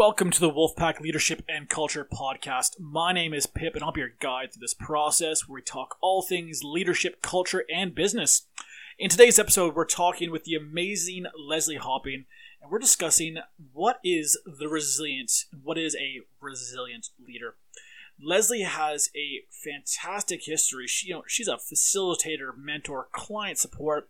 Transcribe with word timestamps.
Welcome 0.00 0.30
to 0.30 0.40
the 0.40 0.50
Wolfpack 0.50 1.00
Leadership 1.00 1.42
and 1.46 1.68
Culture 1.68 2.08
Podcast. 2.10 2.80
My 2.80 3.12
name 3.12 3.34
is 3.34 3.44
Pip, 3.44 3.74
and 3.74 3.84
I'll 3.84 3.92
be 3.92 4.00
your 4.00 4.14
guide 4.18 4.50
through 4.50 4.62
this 4.62 4.72
process 4.72 5.46
where 5.46 5.56
we 5.56 5.60
talk 5.60 5.98
all 6.00 6.22
things 6.22 6.64
leadership, 6.64 7.20
culture, 7.20 7.66
and 7.70 7.94
business. 7.94 8.46
In 8.98 9.10
today's 9.10 9.38
episode, 9.38 9.74
we're 9.74 9.84
talking 9.84 10.30
with 10.30 10.44
the 10.44 10.54
amazing 10.54 11.26
Leslie 11.38 11.76
Hopping, 11.76 12.24
and 12.62 12.70
we're 12.70 12.78
discussing 12.78 13.40
what 13.74 14.00
is 14.02 14.40
the 14.46 14.68
resilient, 14.68 15.44
what 15.62 15.76
is 15.76 15.94
a 15.94 16.22
resilient 16.40 17.10
leader. 17.22 17.56
Leslie 18.18 18.62
has 18.62 19.10
a 19.14 19.42
fantastic 19.50 20.44
history. 20.46 20.86
She, 20.86 21.08
you 21.08 21.14
know, 21.16 21.24
she's 21.26 21.46
a 21.46 21.58
facilitator, 21.58 22.56
mentor, 22.56 23.08
client 23.12 23.58
support. 23.58 24.08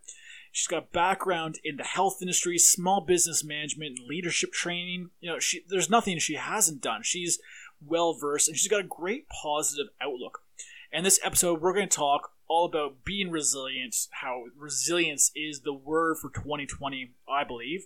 She's 0.51 0.67
got 0.67 0.83
a 0.83 0.93
background 0.93 1.59
in 1.63 1.77
the 1.77 1.83
health 1.83 2.17
industry, 2.21 2.57
small 2.57 3.01
business 3.01 3.43
management, 3.43 3.99
and 3.99 4.07
leadership 4.07 4.51
training. 4.51 5.11
You 5.19 5.31
know, 5.31 5.39
she 5.39 5.63
there's 5.67 5.89
nothing 5.89 6.19
she 6.19 6.35
hasn't 6.35 6.81
done. 6.81 7.01
She's 7.03 7.39
well 7.85 8.13
versed 8.13 8.47
and 8.47 8.57
she's 8.57 8.69
got 8.69 8.81
a 8.81 8.87
great 8.87 9.27
positive 9.29 9.87
outlook. 10.01 10.43
And 10.91 11.05
this 11.05 11.19
episode, 11.23 11.61
we're 11.61 11.73
going 11.73 11.87
to 11.87 11.95
talk 11.95 12.31
all 12.49 12.65
about 12.65 13.05
being 13.05 13.31
resilient, 13.31 13.95
how 14.21 14.43
resilience 14.57 15.31
is 15.33 15.61
the 15.61 15.71
word 15.71 16.17
for 16.17 16.29
2020, 16.29 17.13
I 17.29 17.45
believe. 17.45 17.85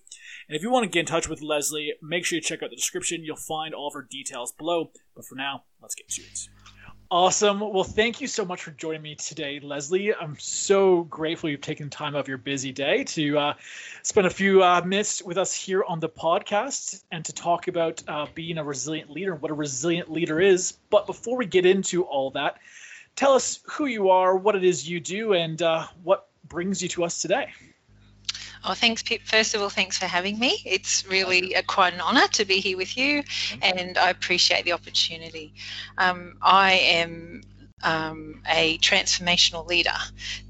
And 0.49 0.55
if 0.55 0.63
you 0.63 0.71
want 0.71 0.85
to 0.85 0.89
get 0.89 1.01
in 1.01 1.05
touch 1.05 1.29
with 1.29 1.43
Leslie, 1.43 1.93
make 2.01 2.25
sure 2.25 2.37
you 2.37 2.41
check 2.41 2.63
out 2.63 2.71
the 2.71 2.75
description. 2.75 3.23
You'll 3.23 3.35
find 3.35 3.75
all 3.75 3.89
of 3.89 3.93
her 3.93 4.01
details 4.01 4.51
below. 4.51 4.89
But 5.15 5.25
for 5.25 5.35
now, 5.35 5.65
let's 5.79 5.93
get 5.93 6.09
to 6.09 6.23
it. 6.23 6.49
Awesome. 7.11 7.59
Well, 7.59 7.83
thank 7.83 8.19
you 8.19 8.25
so 8.25 8.45
much 8.45 8.63
for 8.63 8.71
joining 8.71 9.03
me 9.03 9.13
today, 9.13 9.59
Leslie. 9.59 10.13
I'm 10.15 10.37
so 10.39 11.03
grateful 11.03 11.51
you've 11.51 11.61
taken 11.61 11.91
time 11.91 12.15
out 12.15 12.21
of 12.21 12.27
your 12.27 12.39
busy 12.39 12.71
day 12.71 13.03
to 13.03 13.37
uh, 13.37 13.53
spend 14.01 14.25
a 14.25 14.31
few 14.31 14.63
uh, 14.63 14.81
minutes 14.83 15.21
with 15.21 15.37
us 15.37 15.53
here 15.53 15.83
on 15.87 15.99
the 15.99 16.09
podcast 16.09 17.03
and 17.11 17.23
to 17.25 17.31
talk 17.31 17.67
about 17.67 18.01
uh, 18.07 18.25
being 18.33 18.57
a 18.57 18.63
resilient 18.63 19.11
leader 19.11 19.33
and 19.33 19.41
what 19.41 19.51
a 19.51 19.53
resilient 19.53 20.11
leader 20.11 20.41
is. 20.41 20.71
But 20.89 21.05
before 21.05 21.37
we 21.37 21.45
get 21.45 21.67
into 21.67 22.03
all 22.03 22.31
that, 22.31 22.57
tell 23.15 23.33
us 23.33 23.59
who 23.65 23.85
you 23.85 24.09
are, 24.09 24.35
what 24.35 24.55
it 24.55 24.63
is 24.63 24.89
you 24.89 24.99
do, 24.99 25.33
and 25.33 25.61
uh, 25.61 25.85
what 26.03 26.27
brings 26.47 26.81
you 26.81 26.89
to 26.89 27.03
us 27.03 27.21
today. 27.21 27.49
Oh, 28.67 28.73
thanks, 28.73 29.03
Pip. 29.03 29.21
First 29.21 29.53
of 29.53 29.61
all, 29.61 29.69
thanks 29.69 29.95
for 29.95 30.07
having 30.07 30.39
me. 30.39 30.59
It's 30.65 31.05
really 31.05 31.53
a, 31.53 31.61
quite 31.61 31.93
an 31.93 32.01
honour 32.01 32.27
to 32.29 32.45
be 32.45 32.59
here 32.59 32.77
with 32.77 32.97
you, 32.97 33.23
and 33.61 33.95
I 33.95 34.09
appreciate 34.09 34.65
the 34.65 34.71
opportunity. 34.71 35.53
Um, 35.99 36.37
I 36.41 36.71
am 36.71 37.43
um, 37.83 38.41
a 38.49 38.79
transformational 38.79 39.67
leader. 39.67 39.93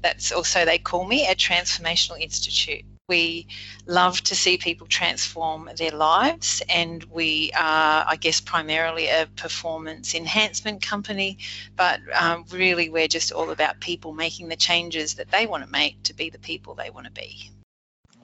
That's 0.00 0.32
also, 0.32 0.64
they 0.64 0.78
call 0.78 1.04
me 1.04 1.26
a 1.26 1.34
transformational 1.34 2.18
institute. 2.18 2.84
We 3.06 3.48
love 3.84 4.22
to 4.22 4.34
see 4.34 4.56
people 4.56 4.86
transform 4.86 5.68
their 5.76 5.90
lives, 5.90 6.62
and 6.70 7.04
we 7.04 7.52
are, 7.54 8.06
I 8.08 8.16
guess, 8.18 8.40
primarily 8.40 9.08
a 9.08 9.28
performance 9.36 10.14
enhancement 10.14 10.80
company, 10.80 11.36
but 11.76 12.00
um, 12.18 12.46
really 12.50 12.88
we're 12.88 13.08
just 13.08 13.30
all 13.30 13.50
about 13.50 13.80
people 13.80 14.14
making 14.14 14.48
the 14.48 14.56
changes 14.56 15.16
that 15.16 15.30
they 15.30 15.46
want 15.46 15.64
to 15.64 15.70
make 15.70 16.02
to 16.04 16.14
be 16.14 16.30
the 16.30 16.38
people 16.38 16.74
they 16.74 16.88
want 16.88 17.04
to 17.04 17.12
be. 17.12 17.50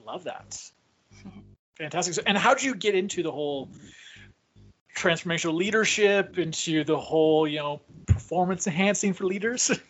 Love 0.05 0.25
that. 0.25 0.71
Fantastic. 1.77 2.15
So, 2.15 2.21
and 2.25 2.37
how 2.37 2.53
did 2.53 2.63
you 2.63 2.75
get 2.75 2.95
into 2.95 3.23
the 3.23 3.31
whole 3.31 3.69
transformational 4.95 5.53
leadership, 5.55 6.37
into 6.37 6.83
the 6.83 6.97
whole, 6.97 7.47
you 7.47 7.59
know, 7.59 7.81
performance 8.05 8.67
enhancing 8.67 9.13
for 9.13 9.25
leaders? 9.25 9.71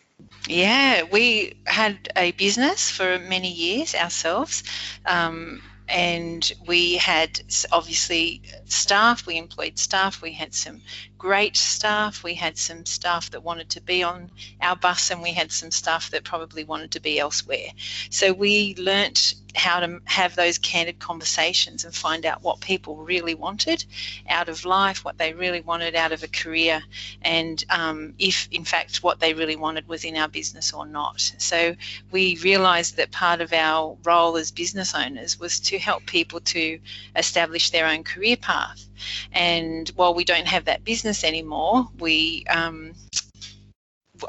Yeah, 0.46 1.02
we 1.10 1.54
had 1.66 2.08
a 2.16 2.30
business 2.32 2.88
for 2.88 3.18
many 3.18 3.50
years 3.50 3.96
ourselves. 3.96 4.62
Um, 5.04 5.60
and 5.88 6.50
we 6.66 6.94
had 6.94 7.40
obviously 7.72 8.42
staff 8.64 9.26
we 9.26 9.36
employed 9.36 9.78
staff 9.78 10.22
we 10.22 10.32
had 10.32 10.54
some 10.54 10.80
great 11.24 11.56
staff 11.56 12.22
we 12.22 12.34
had 12.34 12.58
some 12.58 12.84
staff 12.84 13.30
that 13.30 13.42
wanted 13.42 13.70
to 13.70 13.80
be 13.80 14.02
on 14.02 14.30
our 14.60 14.76
bus 14.76 15.10
and 15.10 15.22
we 15.22 15.32
had 15.32 15.50
some 15.50 15.70
staff 15.70 16.10
that 16.10 16.22
probably 16.22 16.64
wanted 16.64 16.90
to 16.90 17.00
be 17.00 17.18
elsewhere 17.18 17.70
so 18.10 18.30
we 18.30 18.74
learnt 18.76 19.34
how 19.54 19.80
to 19.80 20.00
have 20.04 20.34
those 20.34 20.58
candid 20.58 20.98
conversations 20.98 21.84
and 21.84 21.94
find 21.94 22.26
out 22.26 22.42
what 22.42 22.60
people 22.60 22.96
really 22.96 23.34
wanted 23.34 23.84
out 24.28 24.48
of 24.48 24.64
life, 24.64 25.04
what 25.04 25.16
they 25.16 25.32
really 25.32 25.60
wanted 25.60 25.94
out 25.94 26.12
of 26.12 26.22
a 26.22 26.28
career, 26.28 26.82
and 27.22 27.64
um, 27.70 28.14
if 28.18 28.48
in 28.50 28.64
fact 28.64 29.02
what 29.02 29.20
they 29.20 29.32
really 29.32 29.56
wanted 29.56 29.86
was 29.86 30.04
in 30.04 30.16
our 30.16 30.28
business 30.28 30.72
or 30.72 30.86
not. 30.86 31.20
So 31.38 31.76
we 32.10 32.36
realised 32.42 32.96
that 32.96 33.12
part 33.12 33.40
of 33.40 33.52
our 33.52 33.96
role 34.04 34.36
as 34.36 34.50
business 34.50 34.94
owners 34.94 35.38
was 35.38 35.60
to 35.60 35.78
help 35.78 36.04
people 36.06 36.40
to 36.40 36.78
establish 37.16 37.70
their 37.70 37.86
own 37.86 38.02
career 38.02 38.36
path. 38.36 38.88
And 39.32 39.88
while 39.90 40.14
we 40.14 40.24
don't 40.24 40.46
have 40.46 40.66
that 40.66 40.84
business 40.84 41.24
anymore, 41.24 41.88
we 41.98 42.44
um, 42.48 42.94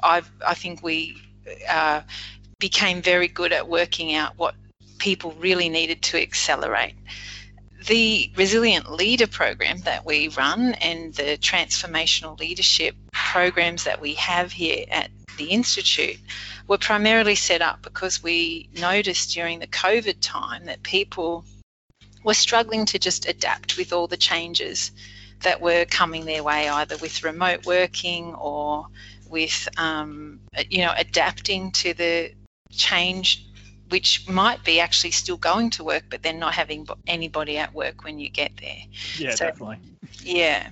i 0.04 0.22
I 0.46 0.54
think 0.54 0.84
we 0.84 1.22
uh, 1.70 2.02
became 2.60 3.02
very 3.02 3.28
good 3.28 3.54
at 3.54 3.68
working 3.68 4.16
out 4.16 4.38
what 4.38 4.56
people 4.98 5.32
really 5.34 5.70
needed 5.70 6.02
to 6.02 6.22
accelerate. 6.22 6.96
The 7.88 8.32
Resilient 8.36 8.92
Leader 8.92 9.28
program 9.28 9.80
that 9.82 10.06
we 10.06 10.30
run 10.30 10.74
and 10.76 11.14
the 11.14 11.38
transformational 11.38 12.40
leadership 12.40 12.96
programs 13.14 13.84
that 13.84 14.02
we 14.02 14.16
have 14.16 14.52
here 14.52 14.86
at 14.90 15.12
the 15.38 15.46
Institute 15.52 16.18
were 16.68 16.78
primarily 16.78 17.36
set 17.36 17.62
up 17.62 17.82
because 17.82 18.24
we 18.24 18.70
noticed 18.80 19.34
during 19.34 19.60
the 19.60 19.68
COVID 19.68 20.16
time 20.22 20.66
that 20.66 20.82
people 20.82 21.46
were 22.26 22.34
struggling 22.34 22.86
to 22.88 23.00
just 23.00 23.30
adapt 23.30 23.78
with 23.78 23.94
all 23.94 24.08
the 24.08 24.18
changes 24.18 24.92
that 25.44 25.62
were 25.62 25.86
coming 25.86 26.26
their 26.26 26.44
way, 26.44 26.68
either 26.68 26.98
with 26.98 27.24
remote 27.24 27.66
working 27.66 28.34
or 28.34 28.88
with 29.30 29.70
um, 29.78 30.42
you 30.70 30.80
know 30.80 30.94
adapting 30.98 31.72
to 31.72 31.94
the 31.94 32.34
change 32.72 33.46
which 33.90 34.28
might 34.28 34.64
be 34.64 34.80
actually 34.80 35.12
still 35.12 35.38
going 35.38 35.70
to 35.70 35.84
work, 35.84 36.06
but 36.10 36.24
then 36.24 36.40
not 36.40 36.56
having 36.56 36.88
anybody 37.06 37.58
at 37.58 37.74
work 37.74 38.04
when 38.04 38.18
you 38.18 38.30
get 38.30 38.52
there. 38.60 38.80
Yeah, 39.18 39.36
so, 39.36 39.46
definitely. 39.46 39.78
Yeah. 40.24 40.70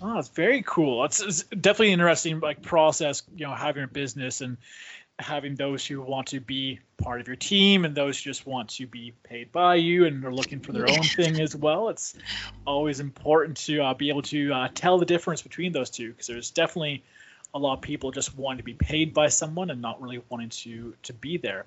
Oh, 0.00 0.18
it's 0.18 0.28
very 0.28 0.62
cool. 0.62 1.04
It's, 1.04 1.20
it's, 1.20 1.42
definitely 1.42 1.92
interesting, 1.92 2.40
like 2.40 2.62
process. 2.62 3.22
You 3.34 3.46
know, 3.46 3.54
having 3.54 3.82
a 3.82 3.88
business 3.88 4.42
and 4.42 4.58
having 5.18 5.54
those 5.54 5.86
who 5.86 6.02
want 6.02 6.28
to 6.28 6.40
be 6.40 6.80
part 6.98 7.20
of 7.20 7.26
your 7.26 7.36
team 7.36 7.84
and 7.84 7.94
those 7.94 8.18
who 8.18 8.30
just 8.30 8.46
want 8.46 8.70
to 8.70 8.86
be 8.86 9.12
paid 9.22 9.50
by 9.50 9.76
you 9.76 10.06
and 10.06 10.24
are 10.24 10.32
looking 10.32 10.60
for 10.60 10.72
their 10.72 10.88
own 10.88 11.02
thing 11.02 11.40
as 11.40 11.56
well. 11.56 11.88
It's 11.88 12.14
always 12.66 13.00
important 13.00 13.56
to 13.58 13.82
uh, 13.82 13.94
be 13.94 14.10
able 14.10 14.22
to 14.22 14.52
uh, 14.52 14.68
tell 14.74 14.98
the 14.98 15.06
difference 15.06 15.42
between 15.42 15.72
those 15.72 15.90
two 15.90 16.10
because 16.10 16.26
there's 16.26 16.50
definitely 16.50 17.02
a 17.54 17.58
lot 17.58 17.74
of 17.74 17.80
people 17.80 18.10
just 18.10 18.36
wanting 18.36 18.58
to 18.58 18.64
be 18.64 18.74
paid 18.74 19.14
by 19.14 19.28
someone 19.28 19.70
and 19.70 19.80
not 19.80 20.00
really 20.02 20.22
wanting 20.28 20.50
to 20.50 20.94
to 21.04 21.12
be 21.14 21.38
there. 21.38 21.64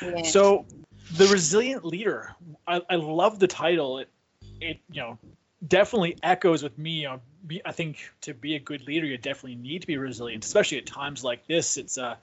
Yeah. 0.00 0.22
So, 0.22 0.66
the 1.16 1.26
resilient 1.28 1.84
leader. 1.84 2.34
I, 2.66 2.82
I 2.90 2.96
love 2.96 3.38
the 3.38 3.46
title. 3.46 3.98
It 3.98 4.08
it 4.60 4.80
you 4.90 5.02
know 5.02 5.18
definitely 5.66 6.16
echoes 6.22 6.62
with 6.62 6.76
me. 6.76 7.02
You 7.02 7.08
know, 7.08 7.20
be, 7.46 7.62
I 7.64 7.70
think 7.72 7.98
to 8.22 8.34
be 8.34 8.56
a 8.56 8.58
good 8.58 8.86
leader, 8.86 9.06
you 9.06 9.16
definitely 9.16 9.56
need 9.56 9.82
to 9.82 9.86
be 9.86 9.96
resilient, 9.96 10.44
especially 10.44 10.78
at 10.78 10.86
times 10.86 11.22
like 11.22 11.46
this. 11.46 11.76
It's 11.76 11.98
uh, 11.98 12.16
I've 12.16 12.18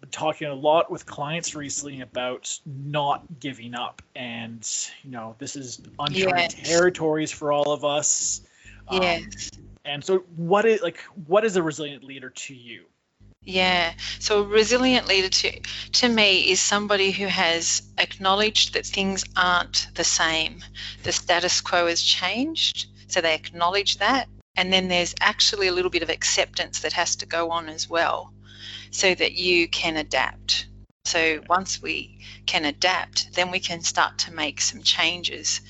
been 0.00 0.10
talking 0.10 0.48
a 0.48 0.54
lot 0.54 0.90
with 0.90 1.06
clients 1.06 1.54
recently 1.54 2.00
about 2.00 2.58
not 2.66 3.24
giving 3.40 3.74
up, 3.74 4.02
and 4.14 4.68
you 5.02 5.10
know, 5.10 5.34
this 5.38 5.56
is 5.56 5.80
uncharted 5.98 6.54
yes. 6.56 6.68
territories 6.68 7.32
for 7.32 7.52
all 7.52 7.72
of 7.72 7.84
us. 7.84 8.42
Yes. 8.90 9.50
Um, 9.54 9.64
and 9.84 10.04
so, 10.04 10.18
what 10.36 10.64
is 10.66 10.82
like 10.82 10.98
what 11.26 11.44
is 11.44 11.56
a 11.56 11.62
resilient 11.62 12.04
leader 12.04 12.30
to 12.30 12.54
you? 12.54 12.84
Yeah. 13.42 13.94
So 14.18 14.42
a 14.42 14.46
resilient 14.46 15.08
leader 15.08 15.28
to 15.28 15.60
to 15.92 16.08
me 16.08 16.50
is 16.50 16.60
somebody 16.60 17.10
who 17.10 17.26
has 17.26 17.82
acknowledged 17.96 18.74
that 18.74 18.86
things 18.86 19.24
aren't 19.36 19.88
the 19.94 20.04
same. 20.04 20.62
The 21.02 21.12
status 21.12 21.60
quo 21.60 21.86
has 21.86 22.02
changed, 22.02 22.88
so 23.06 23.20
they 23.20 23.34
acknowledge 23.34 23.98
that, 23.98 24.28
and 24.56 24.72
then 24.72 24.88
there's 24.88 25.14
actually 25.20 25.68
a 25.68 25.72
little 25.72 25.90
bit 25.90 26.02
of 26.02 26.10
acceptance 26.10 26.80
that 26.80 26.92
has 26.92 27.16
to 27.16 27.26
go 27.26 27.50
on 27.50 27.68
as 27.68 27.88
well, 27.88 28.32
so 28.90 29.14
that 29.14 29.32
you 29.32 29.68
can 29.68 29.96
adapt. 29.96 30.66
So 31.04 31.40
once 31.48 31.80
we 31.80 32.20
can 32.46 32.64
adapt, 32.64 33.34
then 33.34 33.50
we 33.50 33.60
can 33.60 33.80
start 33.80 34.18
to 34.18 34.32
make 34.32 34.60
some 34.60 34.82
changes 34.82 35.60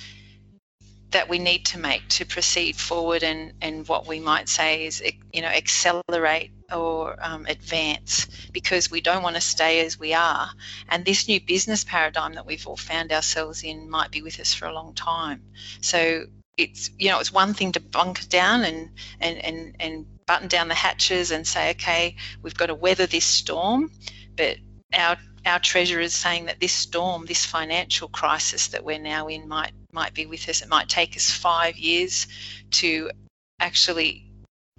that 1.11 1.29
we 1.29 1.39
need 1.39 1.65
to 1.65 1.79
make 1.79 2.07
to 2.09 2.27
proceed 2.27 2.77
forward 2.77 3.23
and, 3.23 3.53
and 3.63 3.89
what 3.89 4.07
we 4.07 4.21
might 4.21 4.49
say 4.49 4.85
is 4.85 5.03
you 5.33 5.41
know 5.41 5.49
accelerate 5.49 6.51
or 6.71 7.17
um, 7.25 7.47
advance 7.47 8.27
because 8.53 8.91
we 8.91 9.01
don't 9.01 9.23
want 9.23 9.35
to 9.35 9.41
stay 9.41 9.85
as 9.85 9.99
we 9.99 10.13
are 10.13 10.51
and 10.91 11.05
this 11.05 11.27
new 11.27 11.41
business 11.41 11.83
paradigm 11.83 12.35
that 12.35 12.45
we've 12.45 12.67
all 12.67 12.77
found 12.77 13.11
ourselves 13.11 13.63
in 13.65 13.89
might 13.89 14.11
be 14.11 14.21
with 14.21 14.39
us 14.39 14.53
for 14.53 14.67
a 14.67 14.73
long 14.73 14.93
time 14.93 15.43
so 15.81 16.27
it's 16.59 16.91
you 16.99 17.09
know 17.09 17.21
it's 17.21 17.33
one 17.33 17.55
thing 17.55 17.73
to 17.73 17.81
bunker 17.81 18.27
down 18.29 18.65
and 18.65 18.91
and 19.21 19.39
and, 19.39 19.77
and 19.81 20.07
button 20.29 20.47
down 20.47 20.69
the 20.69 20.75
hatches 20.75 21.33
and 21.33 21.45
say 21.45 21.71
okay 21.71 22.15
we've 22.43 22.57
got 22.57 22.67
to 22.67 22.75
weather 22.75 23.07
this 23.07 23.25
storm 23.25 23.91
but 24.37 24.57
our 24.95 25.17
our 25.47 25.59
treasurer 25.59 26.01
is 26.01 26.15
saying 26.15 26.47
that 26.47 26.61
this 26.61 26.73
storm, 26.73 27.25
this 27.25 27.47
financial 27.47 28.09
crisis 28.09 28.69
that 28.69 28.85
we're 28.85 28.99
now 28.99 29.29
in, 29.29 29.49
might 29.49 29.73
might 29.93 30.15
be 30.15 30.27
with 30.27 30.49
us. 30.49 30.63
It 30.63 30.69
might 30.69 30.89
take 30.89 31.17
us 31.17 31.31
five 31.31 31.77
years 31.77 32.27
to 32.73 33.11
actually 33.59 34.25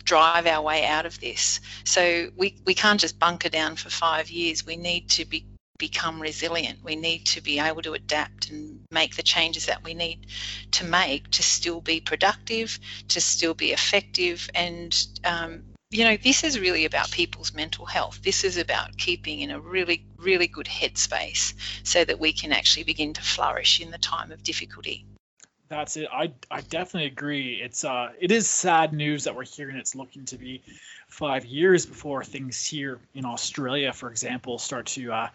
drive 0.03 0.47
our 0.47 0.61
way 0.61 0.85
out 0.85 1.05
of 1.05 1.19
this. 1.19 1.59
So 1.83 2.29
we, 2.37 2.55
we 2.65 2.73
can't 2.73 2.99
just 2.99 3.19
bunker 3.19 3.49
down 3.49 3.75
for 3.75 3.89
five 3.89 4.29
years. 4.29 4.65
We 4.65 4.77
need 4.77 5.09
to 5.11 5.25
be 5.25 5.45
become 5.79 6.21
resilient. 6.21 6.83
We 6.83 6.95
need 6.95 7.25
to 7.27 7.41
be 7.41 7.59
able 7.59 7.81
to 7.81 7.93
adapt 7.93 8.51
and 8.51 8.81
make 8.91 9.15
the 9.15 9.23
changes 9.23 9.65
that 9.65 9.83
we 9.83 9.95
need 9.95 10.27
to 10.71 10.85
make 10.85 11.31
to 11.31 11.41
still 11.41 11.81
be 11.81 11.99
productive, 11.99 12.77
to 13.07 13.19
still 13.19 13.55
be 13.55 13.71
effective, 13.71 14.47
and 14.53 14.95
um, 15.25 15.63
you 15.91 16.03
know, 16.03 16.17
this 16.17 16.43
is 16.43 16.59
really 16.59 16.85
about 16.85 17.09
people's 17.09 17.51
mental 17.51 17.85
health. 17.85 18.21
This 18.21 18.43
is 18.43 18.57
about 18.57 18.95
keeping 18.97 19.39
in 19.39 19.49
a 19.49 19.59
really, 19.59 20.05
really 20.17 20.45
good 20.45 20.67
headspace 20.67 21.55
so 21.81 22.05
that 22.05 22.19
we 22.19 22.31
can 22.31 22.51
actually 22.51 22.83
begin 22.83 23.13
to 23.13 23.21
flourish 23.21 23.81
in 23.81 23.89
the 23.89 23.97
time 23.97 24.31
of 24.31 24.43
difficulty. 24.43 25.03
That's 25.67 25.97
it. 25.97 26.07
I, 26.11 26.31
I 26.51 26.61
definitely 26.61 27.07
agree. 27.07 27.61
It's 27.61 27.83
uh 27.83 28.09
it 28.19 28.31
is 28.31 28.49
sad 28.49 28.91
news 28.93 29.23
that 29.23 29.35
we're 29.35 29.45
hearing 29.45 29.77
it's 29.77 29.95
looking 29.95 30.25
to 30.25 30.37
be 30.37 30.61
five 31.07 31.45
years 31.45 31.85
before 31.85 32.23
things 32.23 32.65
here 32.65 32.99
in 33.13 33.25
Australia, 33.25 33.93
for 33.93 34.09
example, 34.09 34.57
start 34.57 34.87
to 34.87 35.11
uh, 35.11 35.29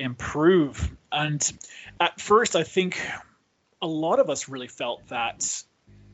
improve. 0.00 0.90
And 1.12 1.52
at 2.00 2.20
first, 2.20 2.56
I 2.56 2.62
think 2.62 3.00
a 3.82 3.86
lot 3.86 4.18
of 4.18 4.30
us 4.30 4.48
really 4.48 4.68
felt 4.68 5.06
that 5.08 5.62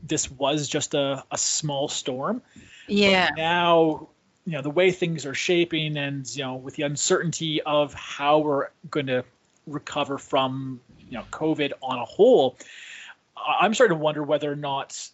this 0.03 0.29
was 0.29 0.67
just 0.67 0.93
a, 0.93 1.23
a 1.31 1.37
small 1.37 1.87
storm 1.87 2.41
yeah. 2.87 3.29
But 3.29 3.37
now, 3.37 4.07
you 4.45 4.53
know, 4.53 4.61
the 4.61 4.69
way 4.69 4.91
things 4.91 5.25
are 5.25 5.33
shaping 5.33 5.97
and, 5.97 6.27
you 6.35 6.43
know, 6.43 6.55
with 6.55 6.75
the 6.75 6.83
uncertainty 6.83 7.61
of 7.61 7.93
how 7.93 8.39
we're 8.39 8.69
going 8.89 9.07
to 9.07 9.23
recover 9.67 10.17
from, 10.17 10.79
you 11.09 11.17
know, 11.17 11.25
COVID 11.31 11.73
on 11.81 11.99
a 11.99 12.05
whole, 12.05 12.57
I'm 13.35 13.73
starting 13.73 13.97
to 13.97 14.01
wonder 14.01 14.23
whether 14.23 14.51
or 14.51 14.55
not 14.55 15.09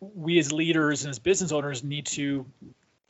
we 0.00 0.38
as 0.38 0.52
leaders 0.52 1.04
and 1.04 1.10
as 1.10 1.18
business 1.18 1.50
owners 1.50 1.82
need 1.82 2.06
to 2.06 2.44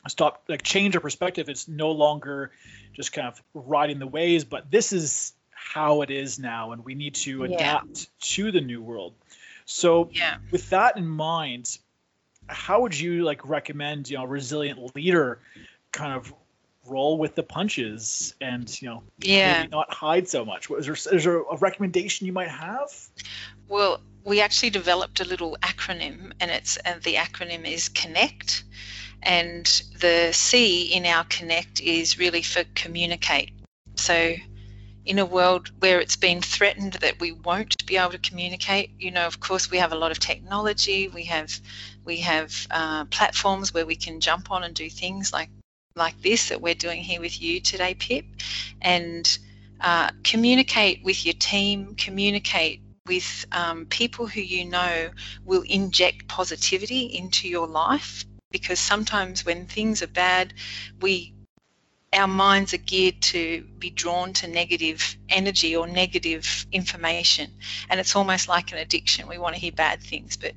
stop 0.09 0.43
like 0.47 0.61
change 0.61 0.95
our 0.95 1.01
perspective. 1.01 1.49
It's 1.49 1.67
no 1.67 1.91
longer 1.91 2.51
just 2.93 3.13
kind 3.13 3.27
of 3.27 3.41
riding 3.53 3.99
the 3.99 4.07
waves 4.07 4.43
but 4.43 4.69
this 4.71 4.93
is 4.93 5.33
how 5.51 6.01
it 6.01 6.11
is 6.11 6.39
now 6.39 6.71
and 6.71 6.85
we 6.85 6.95
need 6.95 7.15
to 7.15 7.43
adapt 7.43 7.99
yeah. 7.99 8.05
to 8.19 8.51
the 8.51 8.61
new 8.61 8.81
world. 8.81 9.13
So 9.65 10.09
yeah. 10.11 10.37
with 10.51 10.69
that 10.69 10.97
in 10.97 11.07
mind 11.07 11.77
how 12.47 12.81
would 12.81 12.97
you 12.97 13.23
like 13.23 13.47
recommend 13.47 14.09
you 14.09 14.17
know 14.17 14.25
resilient 14.25 14.95
leader 14.95 15.39
kind 15.91 16.13
of 16.13 16.33
roll 16.87 17.17
with 17.17 17.33
the 17.33 17.41
punches 17.41 18.35
and 18.39 18.79
you 18.81 18.87
know 18.87 19.03
yeah. 19.19 19.65
not 19.71 19.91
hide 19.93 20.29
so 20.29 20.45
much? 20.45 20.69
Is 20.69 20.85
there, 20.85 21.15
is 21.15 21.23
there 21.23 21.41
a 21.41 21.57
recommendation 21.57 22.27
you 22.27 22.33
might 22.33 22.49
have? 22.49 22.89
Well 23.67 24.01
we 24.23 24.41
actually 24.41 24.71
developed 24.71 25.19
a 25.19 25.25
little 25.25 25.57
acronym 25.61 26.33
and 26.39 26.51
it's 26.51 26.77
and 26.77 27.01
the 27.03 27.15
acronym 27.15 27.65
is 27.65 27.89
connect 27.89 28.63
and 29.25 29.83
the 29.99 30.31
c 30.31 30.83
in 30.93 31.05
our 31.05 31.23
connect 31.25 31.81
is 31.81 32.17
really 32.17 32.41
for 32.41 32.63
communicate 32.75 33.51
so 33.95 34.35
in 35.05 35.19
a 35.19 35.25
world 35.25 35.69
where 35.79 35.99
it's 36.01 36.15
been 36.15 36.41
threatened 36.41 36.93
that 36.93 37.19
we 37.19 37.31
won't 37.31 37.85
be 37.85 37.97
able 37.97 38.11
to 38.11 38.17
communicate. 38.17 38.89
You 38.99 39.11
know, 39.11 39.27
of 39.27 39.39
course, 39.39 39.69
we 39.69 39.77
have 39.77 39.93
a 39.93 39.95
lot 39.95 40.11
of 40.11 40.19
technology. 40.19 41.07
We 41.07 41.25
have 41.25 41.51
we 42.03 42.17
have 42.17 42.67
uh, 42.71 43.05
platforms 43.05 43.73
where 43.73 43.85
we 43.85 43.95
can 43.95 44.19
jump 44.19 44.51
on 44.51 44.63
and 44.63 44.73
do 44.73 44.89
things 44.89 45.31
like 45.31 45.49
like 45.95 46.19
this 46.21 46.49
that 46.49 46.61
we're 46.61 46.75
doing 46.75 47.01
here 47.01 47.21
with 47.21 47.41
you 47.41 47.61
today, 47.61 47.93
Pip, 47.93 48.25
and 48.81 49.37
uh, 49.79 50.09
communicate 50.23 51.03
with 51.03 51.25
your 51.25 51.35
team. 51.35 51.95
Communicate 51.95 52.81
with 53.05 53.45
um, 53.51 53.85
people 53.85 54.25
who 54.25 54.41
you 54.41 54.65
know 54.65 55.09
will 55.45 55.61
inject 55.61 56.27
positivity 56.27 57.03
into 57.03 57.47
your 57.47 57.67
life 57.67 58.25
because 58.55 58.79
sometimes 58.79 59.45
when 59.45 59.65
things 59.65 60.01
are 60.01 60.07
bad, 60.07 60.53
we 61.01 61.33
our 62.13 62.25
minds 62.27 62.73
are 62.73 62.77
geared 62.77 63.21
to 63.21 63.65
be 63.79 63.89
drawn 63.89 64.31
to 64.31 64.47
negative 64.47 65.17
energy 65.27 65.75
or 65.75 65.85
negative 65.85 66.65
information. 66.71 67.51
And 67.89 67.99
it's 67.99 68.15
almost 68.15 68.47
like 68.47 68.71
an 68.71 68.77
addiction. 68.77 69.27
We 69.27 69.37
want 69.37 69.55
to 69.55 69.59
hear 69.59 69.73
bad 69.73 70.01
things, 70.01 70.37
but 70.37 70.53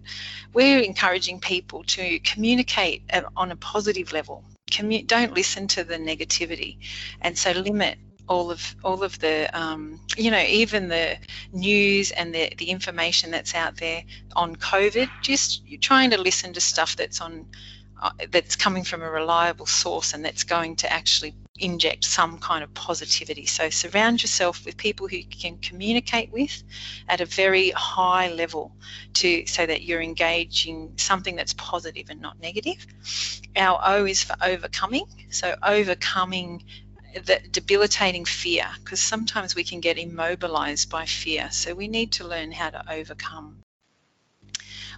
we're 0.53 0.79
encouraging 0.79 1.41
people 1.41 1.83
to 1.97 2.21
communicate 2.21 3.03
on 3.37 3.51
a 3.51 3.57
positive 3.57 4.13
level. 4.13 4.45
Don't 5.07 5.35
listen 5.35 5.67
to 5.67 5.83
the 5.83 5.97
negativity. 5.97 6.77
And 7.21 7.37
so 7.37 7.51
limit 7.51 7.99
all 8.29 8.51
of 8.51 8.77
all 8.85 9.03
of 9.03 9.19
the 9.19 9.49
um, 9.59 10.01
you 10.17 10.31
know 10.31 10.43
even 10.43 10.89
the 10.89 11.17
news 11.53 12.11
and 12.11 12.35
the, 12.35 12.53
the 12.59 12.67
information 12.67 13.31
that's 13.31 13.55
out 13.55 13.77
there 13.77 14.03
on 14.37 14.55
COVID. 14.57 15.09
Just 15.23 15.63
trying 15.81 16.11
to 16.11 16.21
listen 16.21 16.53
to 16.53 16.61
stuff 16.61 16.97
that's 16.97 17.21
on 17.21 17.47
Uh, 18.01 18.11
that's 18.31 18.55
coming 18.55 18.85
from 18.85 19.03
a 19.03 19.11
reliable 19.11 19.67
source 19.67 20.15
and 20.15 20.25
that's 20.25 20.45
going 20.45 20.77
to 20.77 20.93
actually 20.93 21.35
inject 21.59 22.05
some 22.05 22.39
kind 22.39 22.63
of 22.63 22.73
positivity. 22.73 23.45
So 23.45 23.71
surround 23.71 24.23
yourself 24.23 24.65
with 24.65 24.77
people 24.77 25.09
who 25.09 25.17
you 25.17 25.27
can 25.27 25.59
communicate 25.59 26.31
with 26.31 26.63
at 27.09 27.21
a 27.21 27.25
very 27.25 27.71
high 27.71 28.31
level 28.31 28.71
to 29.15 29.47
so 29.47 29.67
that 29.67 29.83
you're 29.83 30.01
engaging 30.01 30.93
something 30.97 31.35
that's 31.35 31.55
positive 31.55 32.09
and 32.09 32.21
not 32.21 32.39
negative. 32.41 32.87
Our 33.57 33.81
O 33.85 34.05
is 34.05 34.23
for 34.23 34.37
overcoming. 34.41 35.07
So 35.31 35.57
overcoming 35.61 36.63
the 37.15 37.41
debilitating 37.51 38.27
fear 38.27 38.69
because 38.79 39.01
sometimes 39.01 39.57
we 39.57 39.65
can 39.65 39.81
get 39.81 39.99
immobilized 39.99 40.89
by 40.89 41.05
fear. 41.07 41.51
So 41.51 41.75
we 41.75 41.89
need 41.89 42.13
to 42.13 42.29
learn 42.29 42.53
how 42.53 42.71
to 42.71 42.93
overcome 42.93 43.65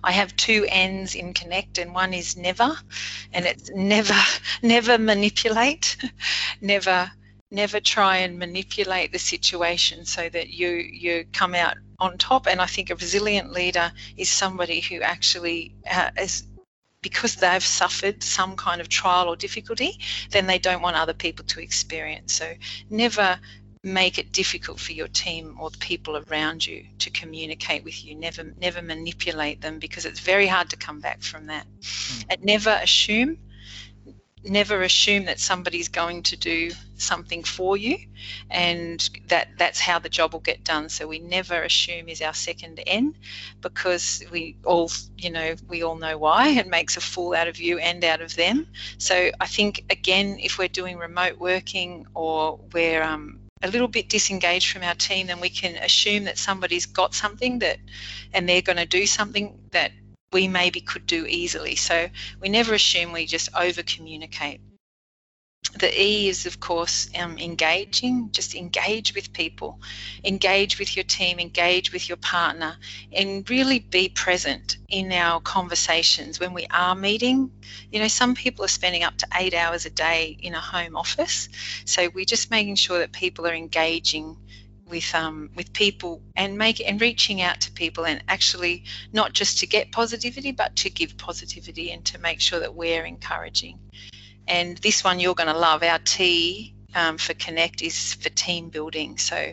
I 0.03 0.13
have 0.13 0.35
two 0.37 0.67
N's 0.69 1.15
in 1.15 1.35
Connect, 1.35 1.79
and 1.79 1.95
one 1.95 2.15
is 2.15 2.37
never, 2.37 2.77
and 3.33 3.47
it's 3.47 3.71
never, 3.71 4.19
never 4.63 4.99
manipulate, 4.99 5.97
never, 6.61 7.11
never 7.51 7.81
try 7.81 8.19
and 8.19 8.39
manipulate 8.39 9.13
the 9.13 9.19
situation 9.19 10.05
so 10.05 10.29
that 10.29 10.51
you 10.51 10.69
you 10.69 11.25
come 11.33 11.55
out 11.55 11.77
on 11.99 12.19
top. 12.19 12.47
And 12.47 12.61
I 12.61 12.67
think 12.67 12.91
a 12.91 12.95
resilient 12.95 13.53
leader 13.53 13.93
is 14.17 14.29
somebody 14.29 14.81
who 14.81 15.01
actually 15.01 15.75
uh, 15.91 16.11
is 16.19 16.45
because 17.03 17.37
they've 17.37 17.65
suffered 17.65 18.23
some 18.23 18.57
kind 18.57 18.81
of 18.81 18.89
trial 18.89 19.29
or 19.29 19.37
difficulty, 19.37 19.99
then 20.31 20.47
they 20.47 20.59
don't 20.59 20.83
want 20.83 20.97
other 20.97 21.15
people 21.15 21.45
to 21.47 21.61
experience. 21.61 22.35
So 22.35 22.53
never 22.91 23.39
make 23.83 24.19
it 24.19 24.33
difficult 24.33 24.79
for 24.79 24.93
your 24.93 25.09
team 25.09 25.57
or 25.59 25.71
the 25.71 25.79
people 25.79 26.23
around 26.29 26.67
you 26.67 26.85
to 26.99 27.11
communicate 27.11 27.83
with 27.83 28.05
you. 28.05 28.15
Never, 28.15 28.45
never 28.61 28.83
manipulate 28.83 29.63
them 29.63 29.79
because 29.79 30.05
it's 30.05 30.21
very 30.21 30.47
hard 30.47 30.71
to 30.71 30.77
come 30.77 31.01
back 31.01 31.23
from 31.23 31.47
that. 31.47 31.67
Mm. 31.81 32.25
And 32.29 32.45
never 32.45 32.79
assume, 32.83 33.39
never 34.45 34.83
assume 34.83 35.25
that 35.27 35.41
somebody's 35.41 35.89
going 35.89 36.23
to 36.25 36.37
do 36.37 36.71
something 36.97 37.43
for 37.43 37.77
you, 37.79 37.97
and 38.51 39.09
that 39.29 39.49
that's 39.57 39.81
how 39.81 39.99
the 39.99 40.11
job 40.11 40.35
will 40.35 40.41
get 40.41 40.63
done. 40.63 40.91
So 40.91 41.07
we 41.07 41.19
never 41.19 41.63
assume 41.63 42.11
is 42.11 42.21
our 42.21 42.35
second 42.35 42.81
N, 42.87 43.15
because 43.63 44.23
we 44.31 44.57
all, 44.65 44.91
you 45.17 45.31
know, 45.31 45.55
we 45.69 45.83
all 45.83 45.97
know 45.97 46.19
why. 46.19 46.49
It 46.49 46.67
makes 46.67 46.99
a 46.99 47.01
fool 47.01 47.35
out 47.35 47.49
of 47.49 47.59
you 47.59 47.79
and 47.79 48.05
out 48.05 48.21
of 48.21 48.37
them. 48.37 48.67
So 48.99 49.31
I 49.41 49.47
think 49.47 49.85
again, 49.89 50.39
if 50.39 50.59
we're 50.59 50.69
doing 50.69 50.99
remote 50.99 51.39
working 51.39 52.07
or 52.15 52.61
we're 52.73 53.03
um, 53.03 53.40
a 53.63 53.69
little 53.69 53.89
bit 53.89 54.09
disengaged 54.09 54.73
from 54.73 54.83
our 54.83 54.95
team, 54.95 55.27
then 55.27 55.41
we 55.41 55.51
can 55.51 55.77
assume 55.77 56.25
that 56.25 56.39
somebody's 56.39 56.87
got 56.87 57.15
something 57.15 57.59
that, 57.59 57.79
and 58.33 58.49
they're 58.49 58.63
going 58.63 58.79
to 58.79 58.87
do 58.87 59.07
something 59.07 59.59
that 59.73 59.93
we 60.33 60.49
maybe 60.49 60.81
could 60.81 61.07
do 61.07 61.27
easily. 61.27 61.77
So 61.77 62.09
we 62.41 62.49
never 62.49 62.75
assume 62.75 63.13
we 63.13 63.27
just 63.27 63.49
over 63.55 63.83
communicate 63.83 64.61
the 65.79 66.03
E 66.03 66.29
is, 66.29 66.47
of 66.47 66.59
course, 66.59 67.09
um, 67.19 67.39
engaging. 67.39 68.31
Just 68.33 68.55
engage 68.55 69.15
with 69.15 69.33
people, 69.33 69.81
engage 70.25 70.79
with 70.79 70.97
your 70.97 71.05
team, 71.05 71.39
engage 71.39 71.93
with 71.93 72.09
your 72.09 72.17
partner, 72.17 72.77
and 73.13 73.49
really 73.49 73.79
be 73.79 74.09
present 74.09 74.77
in 74.89 75.13
our 75.13 75.41
conversations 75.41 76.41
when 76.41 76.55
we 76.55 76.67
are 76.71 76.95
meeting. 76.95 77.51
You 77.93 78.01
know, 78.01 78.09
some 78.09 78.35
people 78.35 78.65
are 78.65 78.69
spending 78.69 79.05
up 79.05 79.17
to 79.19 79.29
eight 79.35 79.55
hours 79.55 79.87
a 79.87 79.91
day 79.91 80.37
in 80.41 80.55
a 80.55 80.61
home 80.61 80.97
office, 80.97 81.49
so 81.85 82.09
we're 82.13 82.25
just 82.25 82.51
making 82.51 82.75
sure 82.75 82.99
that 82.99 83.13
people 83.13 83.47
are 83.47 83.55
engaging 83.55 84.37
with 84.87 85.15
um, 85.15 85.51
with 85.55 85.73
people 85.73 86.21
and 86.35 86.59
make 86.59 86.81
and 86.87 87.01
reaching 87.01 87.41
out 87.41 87.61
to 87.61 87.71
people 87.71 88.05
and 88.05 88.23
actually 88.27 88.85
not 89.13 89.33
just 89.33 89.61
to 89.61 89.67
get 89.67 89.93
positivity 89.93 90.51
but 90.51 90.75
to 90.75 90.91
give 90.91 91.17
positivity 91.17 91.93
and 91.93 92.05
to 92.05 92.19
make 92.19 92.41
sure 92.41 92.59
that 92.59 92.75
we're 92.75 93.05
encouraging 93.05 93.79
and 94.51 94.77
this 94.79 95.03
one 95.05 95.21
you're 95.21 95.35
going 95.35 95.49
to 95.49 95.59
love. 95.59 95.83
Our 95.83 96.01
T 96.01 96.75
um, 96.95 97.17
for 97.17 97.35
Connect 97.35 97.81
is 97.81 98.15
for 98.15 98.29
team 98.29 98.69
building. 98.69 99.17
So 99.17 99.53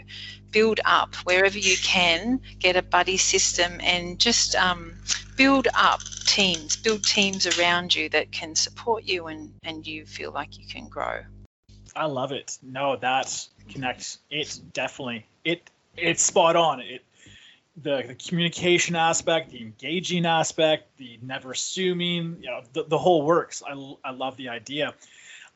build 0.52 0.80
up 0.84 1.16
wherever 1.24 1.58
you 1.58 1.78
can, 1.78 2.42
get 2.60 2.76
a 2.76 2.82
buddy 2.82 3.18
system 3.18 3.80
and 3.84 4.20
just 4.20 4.56
um, 4.56 4.96
build 5.36 5.68
up 5.76 6.02
teams, 6.26 6.76
build 6.76 7.04
teams 7.04 7.46
around 7.60 7.94
you 7.96 8.10
that 8.10 8.32
can 8.32 8.56
support 8.56 9.04
you 9.04 9.28
and, 9.28 9.54
and 9.64 9.86
you 9.86 10.06
feel 10.06 10.32
like 10.32 10.58
you 10.58 10.66
can 10.68 10.88
grow. 10.88 11.20
I 11.96 12.06
love 12.06 12.32
it. 12.32 12.58
No, 12.64 12.96
that 12.98 13.48
connects. 13.70 14.20
It 14.30 14.60
definitely 14.74 15.26
it 15.44 15.70
it's 15.96 16.24
spot 16.24 16.56
on. 16.56 16.80
It 16.80 17.04
the, 17.82 18.04
the 18.08 18.16
communication 18.16 18.96
aspect, 18.96 19.52
the 19.52 19.62
engaging 19.62 20.26
aspect, 20.26 20.98
the 20.98 21.20
never 21.22 21.52
assuming, 21.52 22.38
you 22.42 22.50
know, 22.50 22.62
the, 22.74 22.84
the 22.84 22.98
whole 22.98 23.22
works. 23.22 23.62
I, 23.66 23.96
I 24.04 24.12
love 24.12 24.36
the 24.36 24.50
idea. 24.50 24.94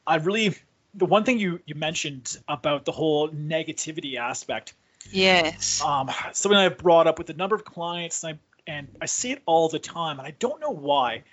I 0.06 0.18
really, 0.18 0.56
the 0.94 1.06
one 1.06 1.24
thing 1.24 1.40
you, 1.40 1.60
you 1.66 1.75
mentioned 1.75 2.38
about 2.48 2.86
the 2.86 2.92
whole 2.92 3.30
negativity 3.30 4.18
aspect. 4.18 4.74
Yes. 5.10 5.82
Um, 5.82 6.10
something 6.34 6.58
I've 6.58 6.78
brought 6.78 7.08
up 7.08 7.18
with 7.18 7.30
a 7.32 7.34
number 7.34 7.56
of 7.56 7.66
clients, 7.66 8.24
and 8.24 8.36
I, 8.68 8.72
and 8.72 8.88
I 9.01 9.08
see 9.08 9.32
it 9.32 9.42
all 9.48 9.70
the 9.70 9.80
time, 9.80 10.20
and 10.20 10.28
I 10.28 10.32
don't 10.38 10.62
know 10.62 10.70
why, 10.70 11.24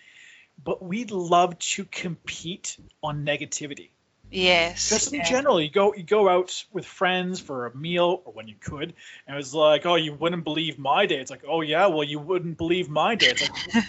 but 0.65 0.83
we 0.83 1.05
love 1.05 1.59
to 1.59 1.85
compete 1.85 2.79
on 3.03 3.27
negativity. 3.27 3.91
Yes. 4.31 4.91
Just 4.91 5.13
in 5.13 5.21
yeah. 5.21 5.25
general, 5.25 5.61
you 5.61 5.71
go 5.71 5.95
you 5.95 6.03
go 6.03 6.29
out 6.29 6.65
with 6.73 6.85
friends 6.85 7.41
for 7.41 7.67
a 7.67 7.77
meal 7.77 8.23
or 8.25 8.33
when 8.33 8.47
you 8.47 8.55
could, 8.61 8.95
and 9.27 9.35
it 9.35 9.37
was 9.37 9.55
like, 9.55 9.87
oh, 9.87 9.95
you 9.95 10.13
wouldn't 10.13 10.45
believe 10.45 10.79
my 10.79 11.07
day. 11.07 11.19
It's 11.19 11.31
like, 11.31 11.45
oh 11.49 11.63
yeah, 11.63 11.87
well 11.87 12.05
you 12.05 12.19
wouldn't 12.19 12.59
believe 12.59 12.91
my 12.91 13.15
day. 13.15 13.29
It's 13.29 13.49
like, 13.49 13.85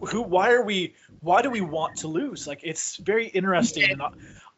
who? 0.10 0.22
Why 0.22 0.52
are 0.52 0.62
we? 0.62 0.94
Why 1.20 1.42
do 1.42 1.50
we 1.50 1.62
want 1.62 1.98
to 1.98 2.08
lose? 2.08 2.46
Like 2.46 2.60
it's 2.62 2.96
very 2.96 3.26
interesting, 3.26 3.84
yeah. 3.84 3.92
and 3.92 4.02
I, 4.02 4.10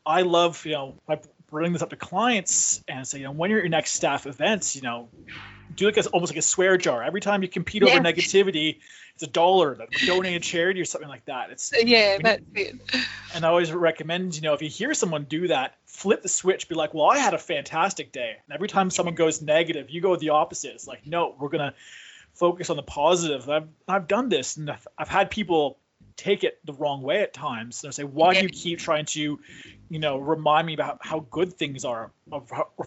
I 0.04 0.22
love 0.22 0.64
you 0.66 0.72
know 0.72 0.94
I 1.08 1.20
bring 1.48 1.72
this 1.72 1.82
up 1.82 1.90
to 1.90 1.96
clients 1.96 2.82
and 2.88 3.06
say 3.06 3.18
you 3.18 3.24
know 3.24 3.32
when 3.32 3.50
you're 3.50 3.60
at 3.60 3.64
your 3.64 3.70
next 3.70 3.92
staff 3.92 4.26
events, 4.26 4.74
you 4.74 4.82
know, 4.82 5.08
do 5.74 5.86
like 5.86 5.96
a, 5.96 6.08
almost 6.08 6.32
like 6.32 6.38
a 6.38 6.42
swear 6.42 6.76
jar. 6.76 7.02
Every 7.02 7.20
time 7.20 7.42
you 7.42 7.48
compete 7.48 7.82
yeah. 7.82 7.94
over 7.94 8.00
negativity, 8.00 8.78
it's 9.14 9.22
a 9.22 9.26
dollar 9.26 9.74
that 9.76 9.88
donate 10.06 10.36
a 10.36 10.40
charity 10.40 10.80
or 10.80 10.84
something 10.84 11.08
like 11.08 11.24
that. 11.26 11.50
It's 11.50 11.72
yeah, 11.84 12.18
that's 12.22 12.42
it. 12.54 12.76
And 13.34 13.44
I 13.44 13.48
always 13.48 13.72
recommend, 13.72 14.36
you 14.36 14.42
know, 14.42 14.54
if 14.54 14.62
you 14.62 14.68
hear 14.68 14.94
someone 14.94 15.24
do 15.24 15.48
that, 15.48 15.76
flip 15.86 16.22
the 16.22 16.28
switch, 16.28 16.68
be 16.68 16.74
like, 16.74 16.94
well, 16.94 17.10
I 17.10 17.18
had 17.18 17.34
a 17.34 17.38
fantastic 17.38 18.12
day. 18.12 18.36
And 18.46 18.54
every 18.54 18.68
time 18.68 18.90
someone 18.90 19.14
goes 19.14 19.42
negative, 19.42 19.90
you 19.90 20.00
go 20.00 20.16
the 20.16 20.30
opposite. 20.30 20.74
It's 20.74 20.86
like, 20.86 21.06
no, 21.06 21.34
we're 21.38 21.48
gonna 21.48 21.74
focus 22.34 22.70
on 22.70 22.76
the 22.76 22.82
positive. 22.82 23.48
I've 23.48 23.68
I've 23.88 24.08
done 24.08 24.28
this, 24.28 24.56
and 24.56 24.70
I've, 24.70 24.86
I've 24.96 25.08
had 25.08 25.30
people 25.30 25.79
take 26.20 26.44
it 26.44 26.58
the 26.64 26.74
wrong 26.74 27.02
way 27.02 27.22
at 27.22 27.32
times. 27.32 27.80
They'll 27.80 27.92
say, 27.92 28.04
"Why 28.04 28.34
do 28.34 28.42
you 28.42 28.48
keep 28.48 28.78
trying 28.78 29.06
to, 29.06 29.40
you 29.88 29.98
know, 29.98 30.18
remind 30.18 30.66
me 30.66 30.74
about 30.74 30.98
how 31.00 31.20
good 31.30 31.54
things 31.54 31.84
are 31.84 32.10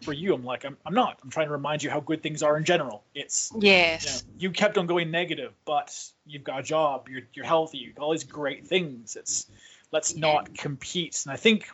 for 0.04 0.14
you?" 0.14 0.34
I'm 0.36 0.46
like, 0.46 0.66
I'm, 0.66 0.78
I'm 0.86 0.94
not. 0.94 1.20
I'm 1.24 1.30
trying 1.30 1.48
to 1.48 1.54
remind 1.54 1.82
you 1.82 1.90
how 1.90 2.00
good 2.00 2.22
things 2.22 2.44
are 2.44 2.56
in 2.58 2.64
general. 2.64 3.04
It's 3.16 3.52
yes. 3.60 4.04
You, 4.06 4.34
know, 4.34 4.42
you 4.42 4.52
kept 4.52 4.78
on 4.78 4.86
going 4.86 5.10
negative, 5.10 5.54
but 5.66 5.98
you've 6.26 6.44
got 6.44 6.60
a 6.60 6.64
job. 6.64 7.10
You're 7.10 7.24
you're 7.34 7.46
healthy. 7.46 7.80
You've 7.80 7.96
got 7.96 8.04
all 8.04 8.12
these 8.12 8.24
great 8.24 8.68
things. 8.68 9.16
It's 9.16 9.48
let's 9.92 10.16
not 10.16 10.56
compete. 10.56 11.22
And 11.26 11.34
I 11.34 11.38
think 11.38 11.68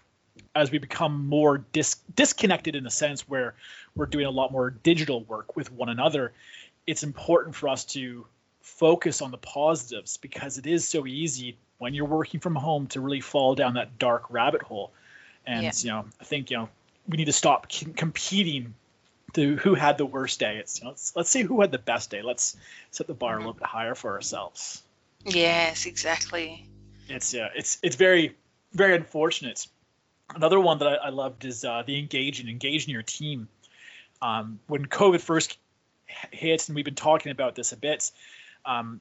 as 0.55 0.71
we 0.71 0.77
become 0.77 1.27
more 1.27 1.57
dis- 1.57 2.01
disconnected 2.15 2.75
in 2.75 2.85
a 2.85 2.89
sense 2.89 3.27
where 3.27 3.55
we're 3.95 4.05
doing 4.05 4.25
a 4.25 4.31
lot 4.31 4.51
more 4.51 4.69
digital 4.69 5.23
work 5.25 5.55
with 5.55 5.71
one 5.71 5.89
another, 5.89 6.33
it's 6.87 7.03
important 7.03 7.55
for 7.55 7.67
us 7.69 7.85
to 7.85 8.25
focus 8.69 9.21
on 9.21 9.31
the 9.31 9.37
positives 9.37 10.17
because 10.17 10.57
it 10.57 10.67
is 10.67 10.87
so 10.87 11.05
easy 11.05 11.57
when 11.79 11.93
you're 11.93 12.05
working 12.05 12.39
from 12.39 12.55
home 12.55 12.87
to 12.87 13.01
really 13.01 13.21
fall 13.21 13.55
down 13.55 13.73
that 13.73 13.97
dark 13.97 14.29
rabbit 14.29 14.61
hole. 14.61 14.91
And 15.45 15.63
yeah. 15.63 15.71
you 15.75 15.89
know, 15.89 16.05
I 16.21 16.23
think 16.23 16.51
you 16.51 16.57
know 16.57 16.69
we 17.07 17.17
need 17.17 17.25
to 17.25 17.33
stop 17.33 17.71
c- 17.71 17.87
competing 17.95 18.75
to 19.33 19.55
who 19.57 19.75
had 19.75 19.97
the 19.97 20.05
worst 20.05 20.39
day. 20.39 20.57
It's 20.57 20.79
you 20.79 20.85
know, 20.85 20.91
let's, 20.91 21.15
let's 21.15 21.29
see 21.29 21.41
who 21.41 21.61
had 21.61 21.71
the 21.71 21.79
best 21.79 22.09
day. 22.09 22.21
Let's 22.21 22.55
set 22.91 23.07
the 23.07 23.13
bar 23.13 23.33
mm-hmm. 23.33 23.37
a 23.37 23.47
little 23.47 23.59
bit 23.59 23.67
higher 23.67 23.95
for 23.95 24.13
ourselves. 24.13 24.83
Yes, 25.25 25.85
exactly. 25.85 26.65
It's 27.07 27.33
yeah, 27.33 27.49
it's 27.55 27.79
it's 27.81 27.95
very 27.95 28.35
very 28.73 28.95
unfortunate. 28.95 29.67
Another 30.35 30.59
one 30.59 30.77
that 30.79 30.87
I, 30.87 30.95
I 30.95 31.09
loved 31.09 31.43
is 31.43 31.65
uh, 31.65 31.83
the 31.85 31.97
engaging 31.97 32.47
engaging 32.47 32.93
your 32.93 33.03
team. 33.03 33.47
Um, 34.21 34.59
when 34.67 34.85
COVID 34.85 35.21
first 35.21 35.57
hits, 36.31 36.67
and 36.67 36.75
we've 36.75 36.85
been 36.85 36.95
talking 36.95 37.31
about 37.31 37.55
this 37.55 37.71
a 37.71 37.77
bit, 37.77 38.11
um, 38.65 38.99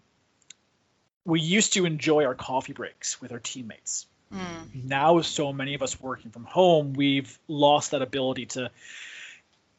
we 1.25 1.41
used 1.41 1.75
to 1.75 1.85
enjoy 1.85 2.25
our 2.25 2.35
coffee 2.35 2.73
breaks 2.73 3.21
with 3.21 3.33
our 3.33 3.38
teammates. 3.38 4.07
Mm. 4.33 4.85
Now, 4.85 5.15
with 5.15 5.27
so 5.27 5.53
many 5.53 5.75
of 5.75 5.83
us 5.83 6.00
working 6.00 6.31
from 6.31 6.45
home, 6.45 6.93
we've 6.93 7.38
lost 7.49 7.93
that 7.93 8.03
ability 8.03 8.47
to 8.47 8.71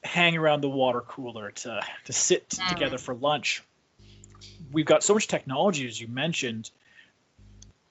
hang 0.04 0.38
around 0.38 0.62
the 0.62 0.70
water 0.70 1.02
cooler, 1.02 1.52
to 1.52 1.82
to 2.06 2.14
sit 2.14 2.50
mm. 2.50 2.68
together 2.70 2.98
for 2.98 3.14
lunch. 3.14 3.64
We've 4.72 4.86
got 4.86 5.04
so 5.04 5.14
much 5.14 5.28
technology, 5.28 5.88
as 5.88 6.00
you 6.00 6.08
mentioned. 6.08 6.70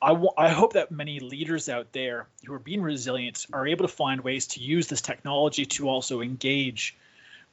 I, 0.01 0.11
w- 0.11 0.31
I 0.39 0.49
hope 0.51 0.75
that 0.75 0.93
many 0.93 1.19
leaders 1.19 1.69
out 1.69 1.93
there 1.93 2.29
who 2.47 2.55
are 2.55 2.61
being 2.61 2.83
resilient 2.83 3.47
are 3.53 3.67
able 3.67 3.89
to 3.89 3.93
find 3.93 4.21
ways 4.21 4.47
to 4.49 4.61
use 4.61 4.87
this 4.87 5.01
technology 5.01 5.67
to 5.67 5.89
also 5.89 6.21
engage 6.21 6.97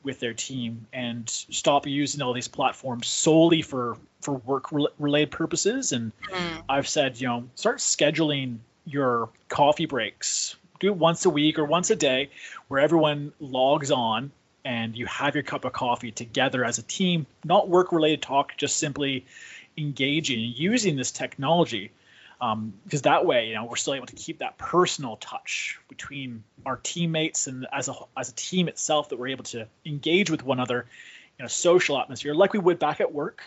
with 0.06 0.20
their 0.20 0.34
team 0.34 0.88
and 0.94 1.28
stop 1.30 1.88
using 1.88 2.22
all 2.22 2.34
these 2.34 2.48
platforms 2.48 3.08
solely 3.08 3.62
for 3.62 3.98
for 4.22 4.34
work 4.34 4.72
related 5.00 5.32
purposes. 5.32 5.92
And 5.92 6.12
mm. 6.32 6.64
i've 6.70 6.88
said 6.88 7.20
you 7.20 7.28
know 7.28 7.44
start 7.56 7.80
scheduling 7.80 8.60
your 8.86 9.30
coffee 9.50 9.88
breaks. 9.88 10.56
Do 10.80 10.88
it 10.88 10.96
once 10.96 11.26
a 11.26 11.30
week 11.30 11.58
or 11.58 11.66
once 11.66 11.90
a 11.90 11.96
day 11.96 12.30
where 12.68 12.80
everyone 12.80 13.34
logs 13.40 13.92
on 13.92 14.32
and 14.64 14.96
you 14.96 15.06
have 15.06 15.36
your 15.36 15.44
cup 15.44 15.66
of 15.66 15.74
coffee 15.74 16.12
together 16.12 16.64
as 16.66 16.78
a 16.78 16.84
team 16.84 17.26
not 17.44 17.70
work 17.70 17.92
related 17.92 18.22
talk 18.22 18.56
just 18.58 18.78
simply 18.78 19.26
engaging 19.78 20.54
using 20.56 20.96
this 20.96 21.12
technology 21.12 21.92
um, 22.42 22.74
because 22.84 23.04
that 23.04 23.26
way, 23.26 23.48
you 23.48 23.56
know, 23.56 23.66
we're 23.66 23.76
still 23.76 23.94
able 23.94 24.08
to 24.08 24.16
keep 24.16 24.40
that 24.40 24.58
personal 24.58 25.16
touch 25.18 25.80
between 25.88 26.44
our 26.66 26.78
teammates 26.78 27.48
and 27.48 27.66
as 27.72 27.88
a 27.88 27.94
as 28.18 28.30
a 28.30 28.34
team 28.34 28.68
itself 28.68 29.10
that 29.10 29.20
we're 29.20 29.30
able 29.30 29.46
to 29.46 29.68
engage 29.86 30.30
with 30.30 30.44
one 30.44 30.60
another 30.60 30.86
in 31.40 31.46
a 31.46 31.50
social 31.50 32.00
atmosphere 32.00 32.34
like 32.34 32.54
we 32.54 32.60
would 32.60 32.80
back 32.80 33.02
at 33.02 33.14
work. 33.14 33.44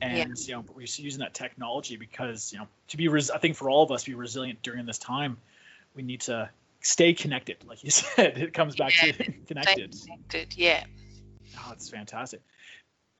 And 0.00 0.16
yeah. 0.16 0.24
you 0.46 0.54
know, 0.54 0.64
we're 0.74 0.80
using 0.82 1.20
that 1.20 1.34
technology 1.34 1.96
because 1.96 2.52
you 2.52 2.58
know 2.58 2.66
to 2.88 2.96
be 2.96 3.08
res- 3.08 3.30
I 3.30 3.38
think 3.38 3.56
for 3.56 3.68
all 3.68 3.82
of 3.82 3.90
us 3.90 4.04
to 4.04 4.10
be 4.10 4.14
resilient 4.14 4.62
during 4.62 4.86
this 4.86 4.98
time, 4.98 5.36
we 5.94 6.02
need 6.02 6.22
to 6.22 6.48
stay 6.80 7.12
connected. 7.12 7.58
Like 7.66 7.84
you 7.84 7.90
said, 7.90 8.38
it 8.38 8.54
comes 8.54 8.76
back 8.76 8.92
yeah. 9.02 9.12
to 9.12 9.32
connected. 9.46 9.94
Connected, 10.02 10.56
yeah. 10.56 10.84
Oh, 11.58 11.66
that's 11.68 11.90
fantastic. 11.90 12.40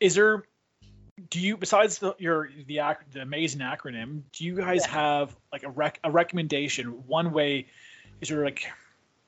Is 0.00 0.14
there 0.14 0.44
do 1.28 1.40
you 1.40 1.56
besides 1.56 1.98
the, 1.98 2.14
your 2.18 2.48
the, 2.66 2.80
the 3.12 3.20
amazing 3.20 3.60
acronym 3.60 4.22
do 4.32 4.44
you 4.44 4.56
guys 4.56 4.84
have 4.86 5.34
like 5.52 5.62
a 5.62 5.70
rec 5.70 6.00
a 6.04 6.10
recommendation 6.10 7.06
one 7.06 7.32
way 7.32 7.66
is 8.20 8.28
there 8.28 8.44
like 8.44 8.66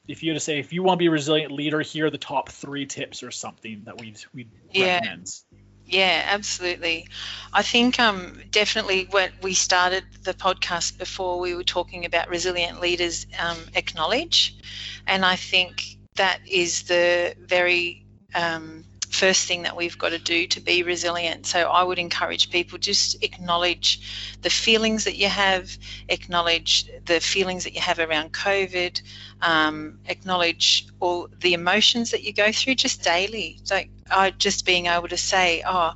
if 0.09 0.23
you 0.23 0.31
had 0.31 0.37
to 0.37 0.41
say 0.41 0.59
if 0.59 0.73
you 0.73 0.83
want 0.83 0.99
to 0.99 1.03
be 1.03 1.07
a 1.07 1.11
resilient 1.11 1.53
leader 1.53 1.81
here 1.81 2.07
are 2.07 2.11
the 2.11 2.19
top 2.19 2.49
three 2.49 2.87
tips 2.87 3.23
or 3.23 3.31
something 3.31 3.83
that 3.85 4.01
we'd 4.01 4.19
we'd 4.33 4.51
yeah. 4.73 4.95
recommend 4.95 5.31
yeah, 5.87 6.23
absolutely. 6.27 7.09
I 7.53 7.63
think 7.63 8.01
um, 8.01 8.41
definitely 8.51 9.07
when 9.11 9.31
we 9.43 9.53
started 9.55 10.05
the 10.23 10.33
podcast 10.33 10.99
before, 10.99 11.39
we 11.39 11.55
were 11.55 11.63
talking 11.63 12.07
about 12.07 12.29
resilient 12.29 12.81
leaders 12.81 13.27
um, 13.39 13.59
acknowledge, 13.75 14.57
and 15.07 15.25
I 15.25 15.37
think 15.37 15.99
that 16.15 16.41
is 16.47 16.85
the 16.85 17.35
very 17.39 18.07
um, 18.35 18.85
first 19.15 19.47
thing 19.47 19.63
that 19.63 19.77
we've 19.77 19.97
got 19.97 20.11
to 20.11 20.19
do 20.19 20.47
to 20.49 20.61
be 20.61 20.83
resilient. 20.83 21.47
So 21.47 21.61
I 21.61 21.83
would 21.83 21.99
encourage 21.99 22.51
people 22.51 22.79
just 22.79 23.23
acknowledge 23.23 24.37
the 24.43 24.51
feelings 24.51 25.05
that 25.05 25.17
you 25.17 25.29
have, 25.29 25.79
acknowledge 26.09 26.91
the 27.07 27.21
feelings 27.21 27.65
that 27.65 27.75
you 27.75 27.81
have 27.81 27.99
around 27.99 28.33
COVID, 28.33 29.01
um, 29.41 29.99
acknowledge 30.07 30.87
all 31.01 31.29
the 31.41 31.55
emotions 31.55 32.11
that 32.11 32.25
you 32.25 32.33
go 32.33 32.51
through 32.51 32.75
just 32.75 33.03
daily. 33.03 33.61
Like 33.71 33.89
I 34.11 34.31
just 34.31 34.67
being 34.67 34.87
able 34.87 35.09
to 35.09 35.17
say, 35.17 35.63
oh, 35.67 35.95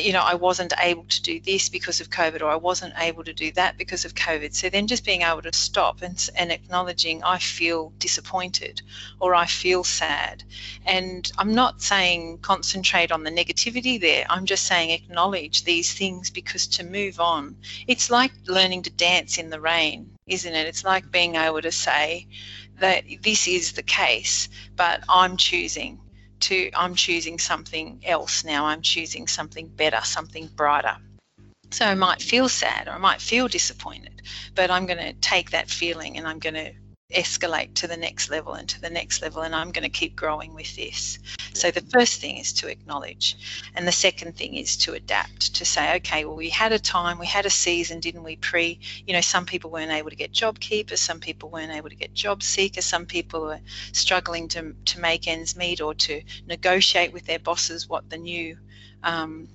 you 0.00 0.12
know, 0.12 0.22
I 0.22 0.34
wasn't 0.34 0.72
able 0.78 1.04
to 1.04 1.22
do 1.22 1.38
this 1.40 1.68
because 1.68 2.00
of 2.00 2.08
COVID, 2.08 2.40
or 2.40 2.46
I 2.46 2.56
wasn't 2.56 2.94
able 2.96 3.24
to 3.24 3.32
do 3.32 3.52
that 3.52 3.76
because 3.76 4.04
of 4.04 4.14
COVID. 4.14 4.54
So 4.54 4.70
then 4.70 4.86
just 4.86 5.04
being 5.04 5.22
able 5.22 5.42
to 5.42 5.52
stop 5.52 6.02
and, 6.02 6.30
and 6.34 6.50
acknowledging, 6.50 7.22
I 7.22 7.38
feel 7.38 7.92
disappointed 7.98 8.80
or 9.20 9.34
I 9.34 9.46
feel 9.46 9.84
sad. 9.84 10.44
And 10.86 11.30
I'm 11.36 11.54
not 11.54 11.82
saying 11.82 12.38
concentrate 12.38 13.12
on 13.12 13.22
the 13.22 13.30
negativity 13.30 14.00
there, 14.00 14.24
I'm 14.30 14.46
just 14.46 14.66
saying 14.66 14.90
acknowledge 14.90 15.64
these 15.64 15.92
things 15.92 16.30
because 16.30 16.66
to 16.68 16.84
move 16.84 17.20
on, 17.20 17.56
it's 17.86 18.10
like 18.10 18.32
learning 18.46 18.82
to 18.84 18.90
dance 18.90 19.36
in 19.36 19.50
the 19.50 19.60
rain, 19.60 20.10
isn't 20.26 20.54
it? 20.54 20.66
It's 20.66 20.84
like 20.84 21.10
being 21.10 21.34
able 21.34 21.60
to 21.60 21.72
say, 21.72 22.26
that 22.78 23.04
this 23.22 23.46
is 23.46 23.72
the 23.72 23.82
case, 23.82 24.48
but 24.74 25.04
I'm 25.08 25.36
choosing 25.36 26.00
to 26.42 26.70
I'm 26.74 26.94
choosing 26.94 27.38
something 27.38 28.00
else 28.04 28.44
now. 28.44 28.66
I'm 28.66 28.82
choosing 28.82 29.26
something 29.26 29.68
better, 29.68 30.00
something 30.02 30.48
brighter. 30.54 30.96
So 31.70 31.86
I 31.86 31.94
might 31.94 32.20
feel 32.20 32.48
sad 32.48 32.88
or 32.88 32.92
I 32.92 32.98
might 32.98 33.20
feel 33.20 33.48
disappointed, 33.48 34.22
but 34.54 34.70
I'm 34.70 34.86
going 34.86 34.98
to 34.98 35.14
take 35.14 35.50
that 35.50 35.70
feeling 35.70 36.18
and 36.18 36.28
I'm 36.28 36.38
going 36.38 36.54
to 36.54 36.72
escalate 37.12 37.74
to 37.74 37.86
the 37.86 37.96
next 37.96 38.30
level 38.30 38.54
and 38.54 38.68
to 38.68 38.80
the 38.80 38.90
next 38.90 39.22
level 39.22 39.42
and 39.42 39.54
I'm 39.54 39.70
going 39.70 39.84
to 39.84 39.88
keep 39.88 40.16
growing 40.16 40.54
with 40.54 40.74
this. 40.76 41.18
So 41.54 41.70
the 41.70 41.80
first 41.80 42.20
thing 42.20 42.38
is 42.38 42.52
to 42.54 42.68
acknowledge 42.68 43.36
and 43.74 43.86
the 43.86 43.92
second 43.92 44.36
thing 44.36 44.54
is 44.54 44.76
to 44.78 44.94
adapt 44.94 45.54
to 45.56 45.64
say 45.64 45.96
okay 45.96 46.24
well 46.24 46.36
we 46.36 46.48
had 46.48 46.72
a 46.72 46.78
time 46.78 47.18
we 47.18 47.26
had 47.26 47.46
a 47.46 47.50
season 47.50 48.00
didn't 48.00 48.22
we 48.22 48.36
pre 48.36 48.80
you 49.06 49.12
know 49.12 49.20
some 49.20 49.46
people 49.46 49.70
weren't 49.70 49.92
able 49.92 50.10
to 50.10 50.16
get 50.16 50.32
job 50.32 50.58
keepers 50.58 51.00
some 51.00 51.20
people 51.20 51.50
weren't 51.50 51.72
able 51.72 51.88
to 51.88 51.96
get 51.96 52.14
job 52.14 52.42
seekers 52.42 52.84
some 52.84 53.06
people 53.06 53.42
were 53.42 53.60
struggling 53.92 54.48
to, 54.48 54.74
to 54.84 55.00
make 55.00 55.28
ends 55.28 55.56
meet 55.56 55.80
or 55.80 55.94
to 55.94 56.22
negotiate 56.46 57.12
with 57.12 57.26
their 57.26 57.38
bosses 57.38 57.88
what 57.88 58.08
the 58.08 58.18
new 58.18 58.56
um, 59.02 59.48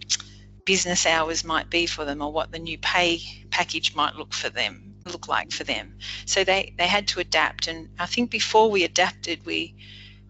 business 0.68 1.06
hours 1.06 1.44
might 1.44 1.70
be 1.70 1.88
for 1.88 2.06
them 2.06 2.22
or 2.22 2.32
what 2.32 2.52
the 2.52 2.60
new 2.60 2.78
pay 2.78 3.20
package 3.50 3.96
might 3.96 4.16
look 4.16 4.34
for 4.34 4.50
them 4.50 4.88
look 5.08 5.28
like 5.28 5.52
for 5.52 5.64
them. 5.64 5.98
So 6.26 6.44
they 6.44 6.74
they 6.78 6.88
had 6.88 7.08
to 7.10 7.20
adapt 7.20 7.68
and 7.68 7.90
i 7.98 8.06
think 8.06 8.30
before 8.30 8.70
we 8.70 8.84
adapted 8.84 9.46
we 9.46 9.74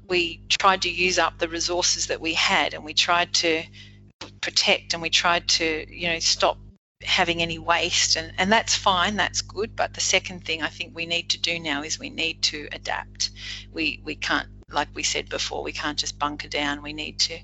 we 0.08 0.40
tried 0.48 0.84
to 0.84 0.90
use 0.90 1.18
up 1.20 1.38
the 1.38 1.50
resources 1.50 2.08
that 2.08 2.22
we 2.22 2.34
had 2.34 2.74
and 2.74 2.86
we 2.86 2.94
tried 2.94 3.34
to 3.34 3.64
protect 4.42 4.94
and 4.94 5.02
we 5.02 5.10
tried 5.10 5.48
to 5.48 5.86
you 5.90 6.08
know 6.08 6.20
stop 6.20 6.58
having 7.04 7.42
any 7.42 7.60
waste 7.60 8.16
and, 8.16 8.34
and 8.38 8.52
that's 8.52 8.76
fine 8.76 9.16
that's 9.16 9.42
good 9.42 9.76
but 9.76 9.94
the 9.94 10.02
second 10.02 10.46
thing 10.46 10.62
i 10.62 10.70
think 10.70 10.96
we 10.96 11.06
need 11.06 11.30
to 11.30 11.40
do 11.40 11.60
now 11.60 11.84
is 11.84 12.00
we 12.00 12.10
need 12.10 12.42
to 12.42 12.68
adapt. 12.72 13.32
We 13.72 14.02
we 14.04 14.16
can't 14.16 14.48
like 14.72 14.90
we 14.94 15.04
said 15.04 15.30
before 15.30 15.64
we 15.64 15.74
can't 15.74 15.98
just 15.98 16.20
bunker 16.20 16.48
down 16.48 16.82
we 16.82 16.94
need 16.94 17.20
to 17.20 17.40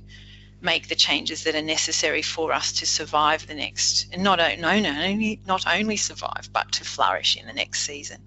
make 0.64 0.88
the 0.88 0.96
changes 0.96 1.44
that 1.44 1.56
are 1.56 1.62
necessary 1.62 2.22
for 2.22 2.54
us 2.54 2.72
to 2.72 2.86
survive 2.86 3.46
the 3.48 3.54
next 3.54 4.08
and 4.14 4.24
not 4.24 4.40
only 4.40 5.40
not 5.46 5.66
only 5.68 5.98
survive 5.98 6.50
but 6.54 6.72
to 6.72 6.84
flourish 6.84 7.36
in 7.36 7.46
the 7.46 7.54
next 7.54 7.82
season. 7.82 8.22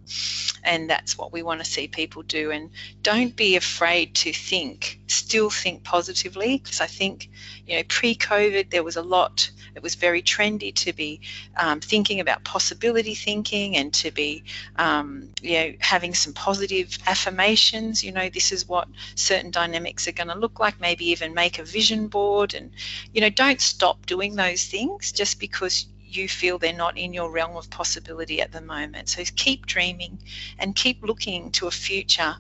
And 0.62 0.90
that's 0.90 1.16
what 1.16 1.32
we 1.32 1.42
want 1.42 1.60
to 1.60 1.70
see 1.70 1.88
people 1.88 2.22
do 2.22 2.50
and 2.50 2.70
don't 3.02 3.34
be 3.34 3.56
afraid 3.56 4.14
to 4.16 4.32
think 4.32 4.95
still 5.06 5.50
think 5.50 5.82
positively 5.84 6.58
because 6.58 6.80
i 6.80 6.86
think 6.86 7.30
you 7.66 7.76
know 7.76 7.82
pre-covid 7.88 8.70
there 8.70 8.82
was 8.82 8.96
a 8.96 9.02
lot 9.02 9.50
it 9.76 9.82
was 9.82 9.94
very 9.94 10.22
trendy 10.22 10.74
to 10.74 10.92
be 10.94 11.20
um, 11.56 11.80
thinking 11.80 12.20
about 12.20 12.42
possibility 12.44 13.14
thinking 13.14 13.76
and 13.76 13.92
to 13.92 14.10
be, 14.10 14.42
um, 14.76 15.28
you 15.42 15.52
know, 15.52 15.72
having 15.80 16.14
some 16.14 16.32
positive 16.32 16.96
affirmations. 17.06 18.02
You 18.02 18.12
know, 18.12 18.30
this 18.30 18.52
is 18.52 18.66
what 18.66 18.88
certain 19.14 19.50
dynamics 19.50 20.08
are 20.08 20.12
going 20.12 20.28
to 20.28 20.38
look 20.38 20.58
like. 20.58 20.80
Maybe 20.80 21.10
even 21.10 21.34
make 21.34 21.58
a 21.58 21.64
vision 21.64 22.08
board, 22.08 22.54
and 22.54 22.70
you 23.12 23.20
know, 23.20 23.28
don't 23.28 23.60
stop 23.60 24.06
doing 24.06 24.34
those 24.34 24.64
things 24.64 25.12
just 25.12 25.38
because 25.38 25.86
you 26.02 26.26
feel 26.26 26.56
they're 26.58 26.72
not 26.72 26.96
in 26.96 27.12
your 27.12 27.30
realm 27.30 27.56
of 27.56 27.68
possibility 27.68 28.40
at 28.40 28.52
the 28.52 28.62
moment. 28.62 29.10
So 29.10 29.22
keep 29.36 29.66
dreaming 29.66 30.18
and 30.58 30.74
keep 30.74 31.02
looking 31.02 31.50
to 31.52 31.66
a 31.66 31.70
future 31.70 32.36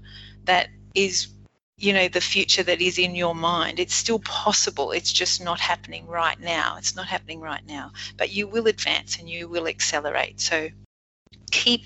that 0.46 0.68
is 0.94 1.28
you 1.78 1.92
know 1.92 2.08
the 2.08 2.20
future 2.20 2.62
that 2.62 2.80
is 2.80 2.98
in 2.98 3.14
your 3.14 3.34
mind. 3.34 3.78
It's 3.78 3.94
still 3.94 4.18
possible. 4.18 4.92
It's 4.92 5.12
just 5.12 5.44
not 5.44 5.60
happening 5.60 6.06
right 6.06 6.38
now. 6.40 6.76
It's 6.78 6.96
not 6.96 7.06
happening 7.06 7.40
right 7.40 7.64
now. 7.66 7.92
But 8.16 8.32
you 8.32 8.46
will 8.48 8.66
advance 8.66 9.18
and 9.18 9.28
you 9.28 9.48
will 9.48 9.68
accelerate. 9.68 10.40
So 10.40 10.70
keep 11.50 11.82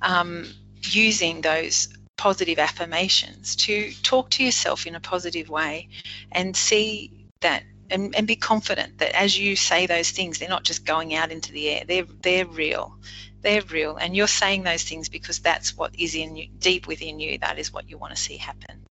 um, 0.00 0.50
using 0.82 1.42
those 1.42 1.88
positive 2.16 2.58
affirmations 2.58 3.54
to 3.56 3.92
talk 4.02 4.30
to 4.30 4.44
yourself 4.44 4.86
in 4.86 4.94
a 4.94 5.00
positive 5.00 5.48
way 5.48 5.88
and 6.32 6.56
see 6.56 7.26
that 7.40 7.62
and, 7.90 8.14
and 8.16 8.26
be 8.26 8.36
confident 8.36 8.98
that 8.98 9.14
as 9.14 9.38
you 9.38 9.56
say 9.56 9.86
those 9.86 10.10
things 10.10 10.38
they're 10.38 10.48
not 10.48 10.64
just 10.64 10.84
going 10.84 11.14
out 11.14 11.30
into 11.30 11.52
the 11.52 11.68
air. 11.68 11.84
They're 11.86 12.06
they're 12.22 12.46
real. 12.46 12.98
They're 13.42 13.62
real. 13.62 13.96
And 13.96 14.16
you're 14.16 14.26
saying 14.26 14.64
those 14.64 14.82
things 14.82 15.08
because 15.10 15.38
that's 15.38 15.76
what 15.76 15.94
is 15.94 16.14
in 16.14 16.34
you 16.34 16.48
deep 16.58 16.86
within 16.86 17.20
you. 17.20 17.38
That 17.38 17.58
is 17.58 17.72
what 17.72 17.88
you 17.90 17.98
want 17.98 18.16
to 18.16 18.20
see 18.20 18.38
happen 18.38 18.87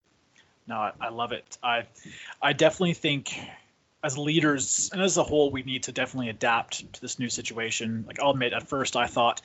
no, 0.67 0.75
I, 0.75 0.91
I 1.00 1.10
love 1.10 1.32
it. 1.32 1.58
I 1.63 1.86
I 2.41 2.53
definitely 2.53 2.93
think 2.93 3.38
as 4.03 4.17
leaders 4.17 4.89
and 4.91 5.01
as 5.01 5.17
a 5.17 5.24
whole, 5.24 5.50
we 5.50 5.63
need 5.63 5.84
to 5.84 5.91
definitely 5.91 6.29
adapt 6.29 6.93
to 6.93 7.01
this 7.01 7.20
new 7.20 7.29
situation. 7.29 8.03
Like 8.08 8.20
I'll 8.22 8.32
admit, 8.32 8.53
at 8.53 8.67
first 8.67 8.96
I 8.96 9.08
thought 9.08 9.41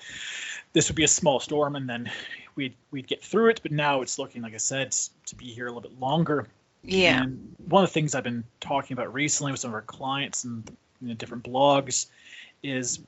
this 0.72 0.88
would 0.88 0.96
be 0.96 1.04
a 1.04 1.08
small 1.08 1.40
storm 1.40 1.76
and 1.76 1.88
then 1.88 2.10
we'd 2.54 2.74
we'd 2.90 3.06
get 3.06 3.22
through 3.22 3.50
it, 3.50 3.60
but 3.62 3.72
now 3.72 4.02
it's 4.02 4.18
looking, 4.18 4.42
like 4.42 4.54
I 4.54 4.58
said, 4.58 4.92
to 5.26 5.36
be 5.36 5.46
here 5.46 5.66
a 5.66 5.70
little 5.70 5.88
bit 5.88 5.98
longer. 6.00 6.46
Yeah. 6.82 7.22
And 7.22 7.54
one 7.66 7.84
of 7.84 7.90
the 7.90 7.94
things 7.94 8.14
I've 8.14 8.24
been 8.24 8.44
talking 8.60 8.94
about 8.94 9.12
recently 9.12 9.52
with 9.52 9.60
some 9.60 9.70
of 9.70 9.74
our 9.74 9.82
clients 9.82 10.44
and 10.44 10.68
you 11.00 11.08
know, 11.08 11.14
different 11.14 11.44
blogs 11.44 12.06
is 12.62 13.00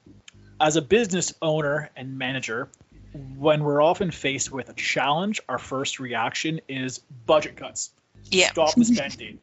as 0.60 0.76
a 0.76 0.82
business 0.82 1.34
owner 1.42 1.90
and 1.96 2.18
manager, 2.18 2.68
when 3.36 3.64
we're 3.64 3.82
often 3.82 4.10
faced 4.12 4.52
with 4.52 4.68
a 4.68 4.74
challenge, 4.74 5.40
our 5.48 5.58
first 5.58 5.98
reaction 5.98 6.60
is 6.68 6.98
budget 7.26 7.56
cuts 7.56 7.90
yeah. 8.30 8.50
stop 8.50 8.74
the 8.74 8.84
spending. 8.84 9.38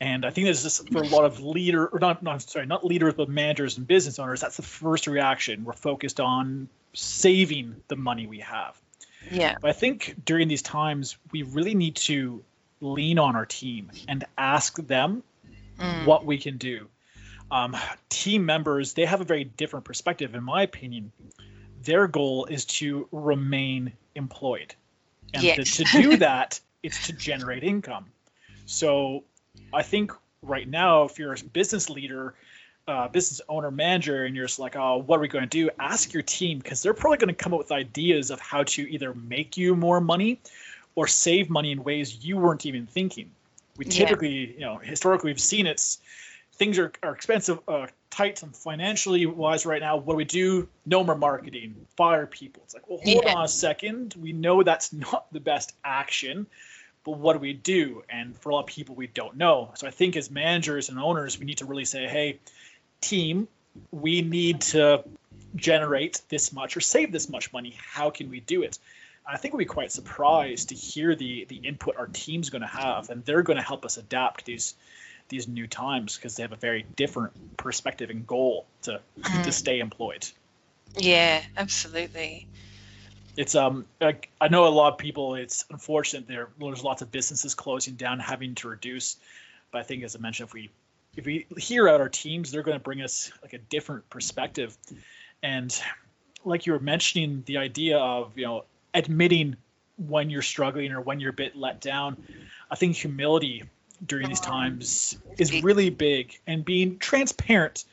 And 0.00 0.24
I 0.24 0.30
think 0.30 0.46
there's 0.46 0.62
this 0.62 0.80
is 0.80 0.88
for 0.88 1.02
a 1.02 1.06
lot 1.08 1.24
of 1.24 1.40
leader 1.40 1.86
or 1.86 1.98
not, 1.98 2.22
not 2.22 2.40
sorry, 2.42 2.64
not 2.64 2.84
leaders, 2.84 3.14
but 3.14 3.28
managers 3.28 3.76
and 3.76 3.86
business 3.86 4.18
owners. 4.18 4.40
That's 4.40 4.56
the 4.56 4.62
first 4.62 5.06
reaction. 5.06 5.64
We're 5.64 5.74
focused 5.74 6.20
on 6.20 6.68
saving 6.94 7.76
the 7.88 7.96
money 7.96 8.26
we 8.26 8.40
have. 8.40 8.80
Yeah. 9.30 9.56
But 9.60 9.70
I 9.70 9.72
think 9.74 10.16
during 10.24 10.48
these 10.48 10.62
times, 10.62 11.18
we 11.32 11.42
really 11.42 11.74
need 11.74 11.96
to 11.96 12.42
lean 12.80 13.18
on 13.18 13.36
our 13.36 13.44
team 13.44 13.90
and 14.08 14.24
ask 14.38 14.76
them 14.86 15.22
mm. 15.78 16.06
what 16.06 16.24
we 16.24 16.38
can 16.38 16.56
do. 16.56 16.88
Um, 17.50 17.76
team 18.08 18.46
members, 18.46 18.94
they 18.94 19.04
have 19.04 19.20
a 19.20 19.24
very 19.24 19.44
different 19.44 19.84
perspective, 19.84 20.34
in 20.34 20.44
my 20.44 20.62
opinion. 20.62 21.12
Their 21.82 22.06
goal 22.06 22.46
is 22.46 22.64
to 22.66 23.08
remain 23.12 23.92
employed. 24.14 24.74
And 25.34 25.42
yes. 25.42 25.76
to, 25.76 25.84
to 25.84 26.02
do 26.02 26.16
that, 26.18 26.60
it's 26.82 27.06
to 27.06 27.12
generate 27.12 27.62
income. 27.62 28.06
So 28.66 29.24
I 29.72 29.82
think 29.82 30.12
right 30.42 30.68
now, 30.68 31.04
if 31.04 31.18
you're 31.18 31.32
a 31.32 31.36
business 31.52 31.90
leader, 31.90 32.34
uh, 32.88 33.08
business 33.08 33.40
owner, 33.48 33.70
manager, 33.70 34.24
and 34.24 34.34
you're 34.34 34.46
just 34.46 34.58
like, 34.58 34.76
oh, 34.76 34.98
what 34.98 35.18
are 35.18 35.20
we 35.20 35.28
going 35.28 35.44
to 35.44 35.48
do? 35.48 35.70
Ask 35.78 36.12
your 36.12 36.22
team 36.22 36.58
because 36.58 36.82
they're 36.82 36.94
probably 36.94 37.18
going 37.18 37.28
to 37.28 37.34
come 37.34 37.52
up 37.52 37.58
with 37.58 37.72
ideas 37.72 38.30
of 38.30 38.40
how 38.40 38.64
to 38.64 38.90
either 38.90 39.14
make 39.14 39.56
you 39.56 39.76
more 39.76 40.00
money 40.00 40.40
or 40.94 41.06
save 41.06 41.50
money 41.50 41.72
in 41.72 41.84
ways 41.84 42.24
you 42.24 42.36
weren't 42.36 42.66
even 42.66 42.86
thinking. 42.86 43.30
We 43.76 43.84
typically, 43.84 44.28
yeah. 44.28 44.52
you 44.54 44.60
know, 44.60 44.76
historically, 44.78 45.30
we've 45.30 45.40
seen 45.40 45.66
it's 45.66 45.98
things 46.60 46.78
are, 46.78 46.92
are 47.02 47.14
expensive, 47.14 47.58
uh, 47.66 47.86
tight, 48.10 48.42
and 48.42 48.54
financially 48.54 49.24
wise 49.24 49.64
right 49.64 49.80
now. 49.80 49.96
What 49.96 50.12
do 50.12 50.16
we 50.18 50.26
do? 50.26 50.68
No 50.84 51.02
more 51.02 51.16
marketing, 51.16 51.74
fire 51.96 52.26
people. 52.26 52.62
It's 52.66 52.74
like, 52.74 52.86
well, 52.86 53.00
hold 53.02 53.24
yeah. 53.24 53.34
on 53.34 53.44
a 53.46 53.48
second. 53.48 54.14
We 54.20 54.34
know 54.34 54.62
that's 54.62 54.92
not 55.12 55.32
the 55.32 55.40
best 55.40 55.72
action 55.82 56.46
but 57.02 57.12
what 57.12 57.32
do 57.32 57.38
we 57.38 57.54
do? 57.54 58.02
And 58.10 58.36
for 58.36 58.50
a 58.50 58.54
lot 58.54 58.60
of 58.60 58.66
people, 58.66 58.94
we 58.94 59.06
don't 59.06 59.38
know. 59.38 59.70
So 59.74 59.86
I 59.86 59.90
think 59.90 60.16
as 60.18 60.30
managers 60.30 60.90
and 60.90 60.98
owners, 60.98 61.38
we 61.38 61.46
need 61.46 61.56
to 61.58 61.64
really 61.64 61.86
say, 61.86 62.06
hey, 62.06 62.40
team, 63.00 63.48
we 63.90 64.20
need 64.20 64.60
to 64.60 65.02
generate 65.56 66.20
this 66.28 66.52
much 66.52 66.76
or 66.76 66.80
save 66.80 67.10
this 67.10 67.30
much 67.30 67.54
money. 67.54 67.74
How 67.78 68.10
can 68.10 68.28
we 68.28 68.40
do 68.40 68.62
it? 68.62 68.78
I 69.26 69.38
think 69.38 69.54
we'll 69.54 69.60
be 69.60 69.64
quite 69.64 69.92
surprised 69.92 70.70
to 70.70 70.74
hear 70.74 71.14
the 71.14 71.46
the 71.48 71.56
input 71.56 71.96
our 71.96 72.06
team's 72.06 72.50
going 72.50 72.62
to 72.62 72.68
have, 72.68 73.10
and 73.10 73.24
they're 73.24 73.42
going 73.42 73.58
to 73.58 73.62
help 73.62 73.84
us 73.84 73.96
adapt 73.96 74.44
these 74.44 74.74
these 75.30 75.48
new 75.48 75.66
times 75.66 76.16
because 76.16 76.36
they 76.36 76.42
have 76.42 76.52
a 76.52 76.56
very 76.56 76.84
different 76.96 77.56
perspective 77.56 78.10
and 78.10 78.26
goal 78.26 78.66
to 78.82 79.00
mm. 79.18 79.42
to 79.44 79.52
stay 79.52 79.80
employed. 79.80 80.26
Yeah, 80.98 81.42
absolutely 81.56 82.46
it's 83.36 83.54
um 83.54 83.86
like 84.00 84.28
I 84.40 84.48
know 84.48 84.66
a 84.66 84.68
lot 84.68 84.92
of 84.92 84.98
people. 84.98 85.34
It's 85.34 85.64
unfortunate 85.70 86.26
there 86.26 86.48
there's 86.58 86.84
lots 86.84 87.02
of 87.02 87.10
businesses 87.10 87.54
closing 87.54 87.94
down, 87.94 88.18
having 88.18 88.54
to 88.56 88.68
reduce. 88.68 89.16
But 89.70 89.78
I 89.78 89.82
think, 89.84 90.04
as 90.04 90.16
I 90.16 90.18
mentioned, 90.18 90.48
if 90.48 90.54
we 90.54 90.70
if 91.16 91.24
we 91.24 91.46
hear 91.56 91.88
out 91.88 92.00
our 92.00 92.08
teams, 92.08 92.50
they're 92.50 92.62
going 92.62 92.76
to 92.76 92.82
bring 92.82 93.02
us 93.02 93.32
like 93.42 93.52
a 93.52 93.58
different 93.58 94.08
perspective. 94.10 94.76
And 95.42 95.74
like 96.44 96.66
you 96.66 96.72
were 96.72 96.80
mentioning, 96.80 97.42
the 97.46 97.58
idea 97.58 97.98
of 97.98 98.36
you 98.36 98.46
know 98.46 98.64
admitting 98.92 99.56
when 99.96 100.30
you're 100.30 100.42
struggling 100.42 100.92
or 100.92 101.00
when 101.00 101.20
you're 101.20 101.30
a 101.30 101.34
bit 101.34 101.56
let 101.56 101.80
down. 101.80 102.22
I 102.70 102.76
think 102.76 102.96
humility 102.96 103.64
during 104.04 104.28
these 104.28 104.40
times 104.40 105.18
is 105.38 105.62
really 105.62 105.90
big, 105.90 106.38
and 106.46 106.64
being 106.64 106.98
transparent 106.98 107.84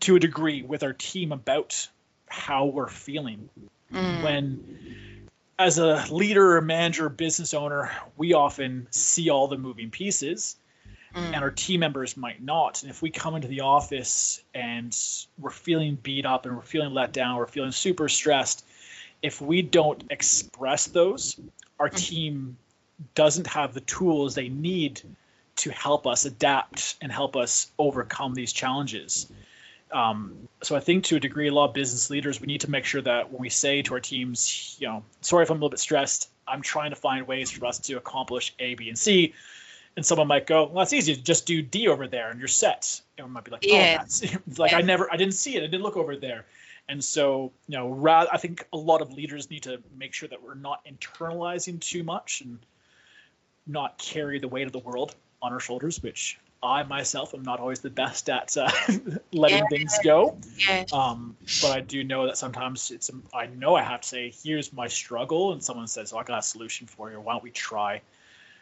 to 0.00 0.16
a 0.16 0.20
degree 0.20 0.62
with 0.62 0.82
our 0.82 0.92
team 0.92 1.32
about 1.32 1.88
how 2.28 2.66
we're 2.66 2.88
feeling 2.88 3.48
mm. 3.92 4.22
when 4.22 5.28
as 5.58 5.78
a 5.78 6.04
leader, 6.10 6.60
manager, 6.60 7.08
business 7.08 7.54
owner, 7.54 7.92
we 8.16 8.32
often 8.32 8.88
see 8.90 9.30
all 9.30 9.46
the 9.46 9.56
moving 9.56 9.90
pieces 9.90 10.56
mm. 11.14 11.20
and 11.20 11.36
our 11.36 11.50
team 11.50 11.80
members 11.80 12.16
might 12.16 12.42
not. 12.42 12.82
And 12.82 12.90
if 12.90 13.02
we 13.02 13.10
come 13.10 13.36
into 13.36 13.48
the 13.48 13.60
office 13.60 14.42
and 14.52 14.96
we're 15.38 15.50
feeling 15.50 15.96
beat 16.02 16.26
up 16.26 16.46
and 16.46 16.56
we're 16.56 16.62
feeling 16.62 16.92
let 16.92 17.12
down, 17.12 17.36
we're 17.36 17.46
feeling 17.46 17.72
super 17.72 18.08
stressed, 18.08 18.64
if 19.22 19.40
we 19.40 19.62
don't 19.62 20.02
express 20.10 20.86
those, 20.86 21.38
our 21.78 21.88
mm. 21.88 21.96
team 21.96 22.56
doesn't 23.14 23.46
have 23.46 23.74
the 23.74 23.80
tools 23.80 24.34
they 24.34 24.48
need 24.48 25.00
to 25.56 25.70
help 25.70 26.06
us 26.06 26.24
adapt 26.24 26.96
and 27.00 27.10
help 27.10 27.36
us 27.36 27.70
overcome 27.78 28.34
these 28.34 28.52
challenges. 28.52 29.30
Um, 29.92 30.48
so 30.62 30.74
I 30.74 30.80
think 30.80 31.04
to 31.04 31.16
a 31.16 31.20
degree, 31.20 31.48
a 31.48 31.54
lot 31.54 31.68
of 31.68 31.74
business 31.74 32.10
leaders, 32.10 32.40
we 32.40 32.46
need 32.46 32.62
to 32.62 32.70
make 32.70 32.84
sure 32.84 33.02
that 33.02 33.30
when 33.30 33.40
we 33.40 33.48
say 33.48 33.82
to 33.82 33.94
our 33.94 34.00
teams, 34.00 34.76
you 34.80 34.88
know, 34.88 35.04
sorry 35.20 35.44
if 35.44 35.50
I'm 35.50 35.56
a 35.56 35.58
little 35.58 35.70
bit 35.70 35.78
stressed, 35.78 36.28
I'm 36.48 36.62
trying 36.62 36.90
to 36.90 36.96
find 36.96 37.26
ways 37.26 37.50
for 37.50 37.66
us 37.66 37.78
to 37.80 37.94
accomplish 37.94 38.54
A, 38.58 38.74
B, 38.74 38.88
and 38.88 38.98
C. 38.98 39.34
And 39.96 40.04
someone 40.04 40.26
might 40.26 40.46
go, 40.46 40.64
well, 40.64 40.78
that's 40.78 40.92
easy. 40.92 41.14
Just 41.14 41.46
do 41.46 41.62
D 41.62 41.86
over 41.86 42.08
there 42.08 42.30
and 42.30 42.40
you're 42.40 42.48
set. 42.48 43.00
And 43.16 43.32
might 43.32 43.44
be 43.44 43.52
like, 43.52 43.64
oh, 43.64 43.72
yeah. 43.72 43.98
that's 43.98 44.24
like 44.58 44.72
yeah. 44.72 44.78
I 44.78 44.82
never, 44.82 45.12
I 45.12 45.16
didn't 45.16 45.34
see 45.34 45.54
it. 45.54 45.62
I 45.62 45.66
didn't 45.66 45.82
look 45.82 45.96
over 45.96 46.16
there. 46.16 46.44
And 46.88 47.02
so, 47.02 47.52
you 47.68 47.78
know, 47.78 47.88
rather, 47.88 48.28
I 48.32 48.38
think 48.38 48.66
a 48.72 48.76
lot 48.76 49.00
of 49.00 49.12
leaders 49.12 49.48
need 49.48 49.62
to 49.62 49.80
make 49.96 50.12
sure 50.12 50.28
that 50.28 50.42
we're 50.42 50.54
not 50.54 50.84
internalizing 50.84 51.80
too 51.80 52.02
much 52.02 52.40
and 52.40 52.58
not 53.66 53.96
carry 53.96 54.40
the 54.40 54.48
weight 54.48 54.66
of 54.66 54.72
the 54.72 54.80
world 54.80 55.14
on 55.44 55.52
our 55.52 55.60
shoulders, 55.60 56.02
which 56.02 56.38
I 56.62 56.82
myself 56.84 57.34
am 57.34 57.42
not 57.42 57.60
always 57.60 57.80
the 57.80 57.90
best 57.90 58.30
at 58.30 58.56
uh, 58.56 58.70
letting 59.32 59.58
yeah. 59.58 59.66
things 59.68 59.98
go. 60.02 60.38
Yeah. 60.66 60.84
Um, 60.92 61.36
but 61.60 61.72
I 61.72 61.80
do 61.80 62.02
know 62.02 62.26
that 62.26 62.38
sometimes 62.38 62.90
it's 62.90 63.10
I 63.34 63.46
know 63.46 63.74
I 63.74 63.82
have 63.82 64.00
to 64.00 64.08
say, 64.08 64.32
here's 64.42 64.72
my 64.72 64.88
struggle, 64.88 65.52
and 65.52 65.62
someone 65.62 65.86
says, 65.86 66.12
"Oh, 66.12 66.18
I 66.18 66.24
got 66.24 66.38
a 66.38 66.42
solution 66.42 66.86
for 66.86 67.10
you. 67.10 67.20
Why 67.20 67.34
don't 67.34 67.44
we 67.44 67.50
try 67.50 68.00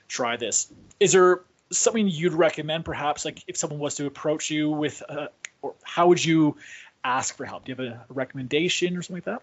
try 0.09 0.37
this?" 0.37 0.73
Is 0.99 1.13
there 1.13 1.43
something 1.71 2.09
you'd 2.09 2.35
recommend, 2.35 2.85
perhaps, 2.85 3.25
like 3.25 3.45
if 3.47 3.57
someone 3.57 3.79
was 3.79 3.95
to 3.95 4.07
approach 4.07 4.51
you 4.51 4.69
with, 4.69 5.03
uh, 5.09 5.29
or 5.63 5.75
how 5.85 6.09
would 6.09 6.23
you 6.23 6.57
ask 7.05 7.37
for 7.37 7.47
help? 7.47 7.65
Do 7.65 7.73
you 7.73 7.77
have 7.77 7.95
a, 7.95 8.05
recommendation 8.13 8.97
or 8.97 9.03
something 9.03 9.23
like 9.25 9.25
that? 9.25 9.43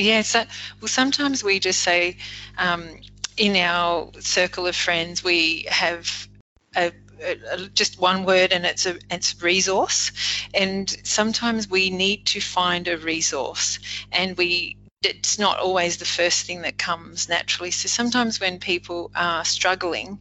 Yeah, 0.00 0.22
so, 0.22 0.44
well, 0.80 0.88
sometimes 0.88 1.42
we 1.42 1.58
just 1.58 1.82
say 1.82 2.16
um, 2.56 2.88
in 3.36 3.56
our 3.56 4.10
circle 4.20 4.66
of 4.66 4.76
friends, 4.76 5.22
we 5.22 5.66
have 5.68 6.28
a, 6.76 6.92
a, 7.22 7.68
just 7.74 7.98
one 7.98 8.24
word 8.24 8.52
and 8.52 8.64
it's 8.66 8.86
a 8.86 8.98
it's 9.10 9.40
resource. 9.42 10.12
And 10.54 10.88
sometimes 11.04 11.68
we 11.68 11.90
need 11.90 12.26
to 12.26 12.40
find 12.40 12.88
a 12.88 12.98
resource 12.98 13.78
and 14.12 14.36
we 14.36 14.76
it's 15.02 15.38
not 15.38 15.58
always 15.58 15.98
the 15.98 16.04
first 16.04 16.46
thing 16.46 16.62
that 16.62 16.78
comes 16.78 17.28
naturally. 17.28 17.70
So 17.70 17.86
sometimes 17.88 18.40
when 18.40 18.58
people 18.58 19.10
are 19.14 19.44
struggling 19.44 20.18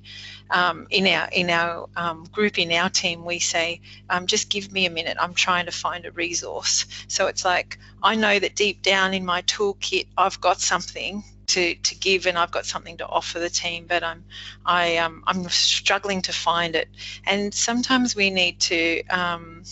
um, 0.51 0.85
in 0.91 1.07
our 1.07 1.27
in 1.31 1.49
our 1.49 1.89
um, 1.95 2.25
group 2.31 2.59
in 2.59 2.71
our 2.71 2.89
team 2.89 3.25
we 3.25 3.39
say 3.39 3.81
um, 4.09 4.27
just 4.27 4.49
give 4.49 4.71
me 4.71 4.85
a 4.85 4.91
minute. 4.91 5.17
I'm 5.19 5.33
trying 5.33 5.65
to 5.65 5.71
find 5.71 6.05
a 6.05 6.11
resource. 6.11 6.85
So 7.07 7.27
it's 7.27 7.43
like 7.45 7.77
i 8.03 8.15
know 8.15 8.37
that 8.37 8.55
deep 8.55 8.83
down 8.83 9.13
in 9.13 9.25
my 9.25 9.41
toolkit 9.43 10.05
i've 10.17 10.39
got 10.39 10.61
something 10.61 11.23
to, 11.47 11.75
to 11.75 11.95
give 11.95 12.25
and 12.25 12.37
I've 12.37 12.51
got 12.51 12.65
something 12.65 12.97
to 12.97 13.07
offer 13.07 13.39
the 13.39 13.49
team, 13.49 13.85
but 13.87 14.03
I'm 14.03 14.23
I 14.65 14.97
um, 14.97 15.23
I'm 15.27 15.47
struggling 15.49 16.21
to 16.23 16.33
find 16.33 16.75
it. 16.75 16.89
And 17.25 17.53
sometimes 17.53 18.15
we 18.15 18.29
need 18.29 18.59
to 18.61 19.03
um, 19.07 19.63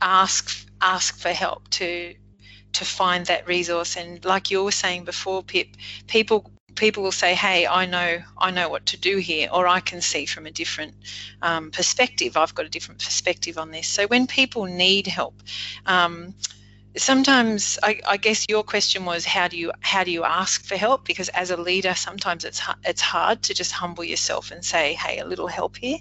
ask 0.00 0.66
ask 0.80 1.18
for 1.18 1.30
help 1.30 1.68
to 1.70 2.14
to 2.74 2.84
find 2.84 3.26
that 3.26 3.46
resource. 3.46 3.96
And 3.96 4.24
like 4.24 4.50
you 4.50 4.62
were 4.64 4.72
saying 4.72 5.04
before, 5.04 5.42
Pip, 5.42 5.68
people 6.06 6.50
people 6.74 7.02
will 7.02 7.12
say, 7.12 7.34
"Hey, 7.34 7.66
I 7.66 7.86
know, 7.86 8.22
I 8.38 8.50
know 8.50 8.68
what 8.68 8.86
to 8.86 8.96
do 8.96 9.16
here," 9.18 9.48
or 9.52 9.66
"I 9.66 9.80
can 9.80 10.00
see 10.00 10.26
from 10.26 10.46
a 10.46 10.50
different 10.50 10.94
um, 11.42 11.70
perspective. 11.70 12.36
I've 12.36 12.54
got 12.54 12.66
a 12.66 12.68
different 12.68 13.02
perspective 13.02 13.58
on 13.58 13.70
this." 13.70 13.88
So 13.88 14.06
when 14.06 14.26
people 14.26 14.64
need 14.66 15.06
help, 15.06 15.34
um, 15.86 16.34
sometimes 16.96 17.78
I, 17.82 18.00
I, 18.06 18.16
guess 18.16 18.46
your 18.48 18.62
question 18.64 19.04
was 19.04 19.24
how 19.24 19.48
do 19.48 19.56
you 19.56 19.72
how 19.80 20.04
do 20.04 20.10
you 20.10 20.24
ask 20.24 20.64
for 20.64 20.76
help? 20.76 21.04
Because 21.04 21.28
as 21.30 21.50
a 21.50 21.56
leader 21.56 21.94
sometimes 21.94 22.44
it's 22.44 22.60
it's 22.84 23.00
hard 23.00 23.42
to 23.42 23.54
just 23.54 23.72
humble 23.72 24.04
yourself 24.04 24.50
and 24.50 24.64
say 24.64 24.94
hey 24.94 25.18
a 25.18 25.26
little 25.26 25.46
help 25.46 25.76
here. 25.76 25.98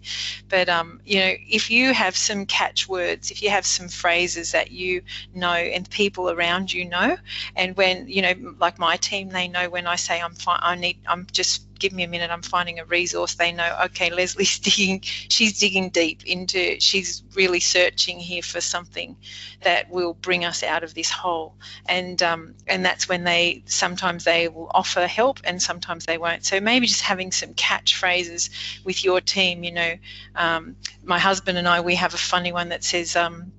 But 0.50 0.69
um, 0.69 1.02
you 1.06 1.19
know 1.19 1.34
if 1.50 1.69
you 1.69 1.93
have 1.93 2.15
some 2.15 2.45
catchwords 2.45 3.32
if 3.32 3.43
you 3.43 3.50
have 3.50 3.65
some 3.65 3.89
phrases 3.89 4.54
that 4.54 4.71
you 4.71 5.02
know 5.34 5.52
and 5.52 5.89
people 5.89 6.30
around 6.30 6.71
you 6.71 6.86
know 6.86 7.17
and 7.56 7.76
when 7.76 8.08
you 8.08 8.21
know 8.21 8.56
like 8.60 8.80
my 8.80 8.97
team 8.97 9.30
they 9.30 9.47
know 9.47 9.69
when 9.69 9.88
I 9.88 9.97
say 9.97 10.21
I'm 10.21 10.36
fine 10.36 10.60
I 10.62 10.76
need 10.76 11.00
I'm 11.08 11.28
just 11.32 11.66
give 11.79 11.93
me 11.93 12.03
a 12.03 12.07
minute 12.07 12.31
i'm 12.31 12.41
finding 12.41 12.79
a 12.79 12.85
resource 12.85 13.35
they 13.35 13.51
know 13.51 13.77
okay 13.85 14.09
leslie's 14.09 14.59
digging 14.67 15.01
she's 15.03 15.59
digging 15.59 15.89
deep 15.89 16.25
into 16.25 16.79
she's 16.79 17.23
really 17.35 17.59
searching 17.59 18.19
here 18.19 18.41
for 18.41 18.61
something 18.61 19.15
that 19.61 19.89
will 19.89 20.13
bring 20.13 20.45
us 20.45 20.63
out 20.63 20.83
of 20.83 20.93
this 20.93 21.09
hole. 21.09 21.55
And 21.87 22.21
um, 22.21 22.55
and 22.67 22.85
that's 22.85 23.09
when 23.09 23.23
they 23.23 23.63
sometimes 23.65 24.23
they 24.23 24.47
will 24.47 24.71
offer 24.73 25.07
help 25.07 25.39
and 25.43 25.61
sometimes 25.61 26.05
they 26.05 26.17
won't. 26.17 26.45
So 26.45 26.59
maybe 26.59 26.87
just 26.87 27.01
having 27.01 27.31
some 27.31 27.53
catchphrases 27.53 28.49
with 28.83 29.03
your 29.03 29.21
team 29.21 29.63
you 29.63 29.71
know 29.71 29.93
um, 30.35 30.75
my 31.03 31.19
husband 31.19 31.57
and 31.57 31.67
i 31.67 31.81
we 31.81 31.95
have 31.95 32.13
a 32.13 32.17
funny 32.17 32.51
one 32.51 32.69
that 32.69 32.83
says 32.83 33.15
um, 33.15 33.51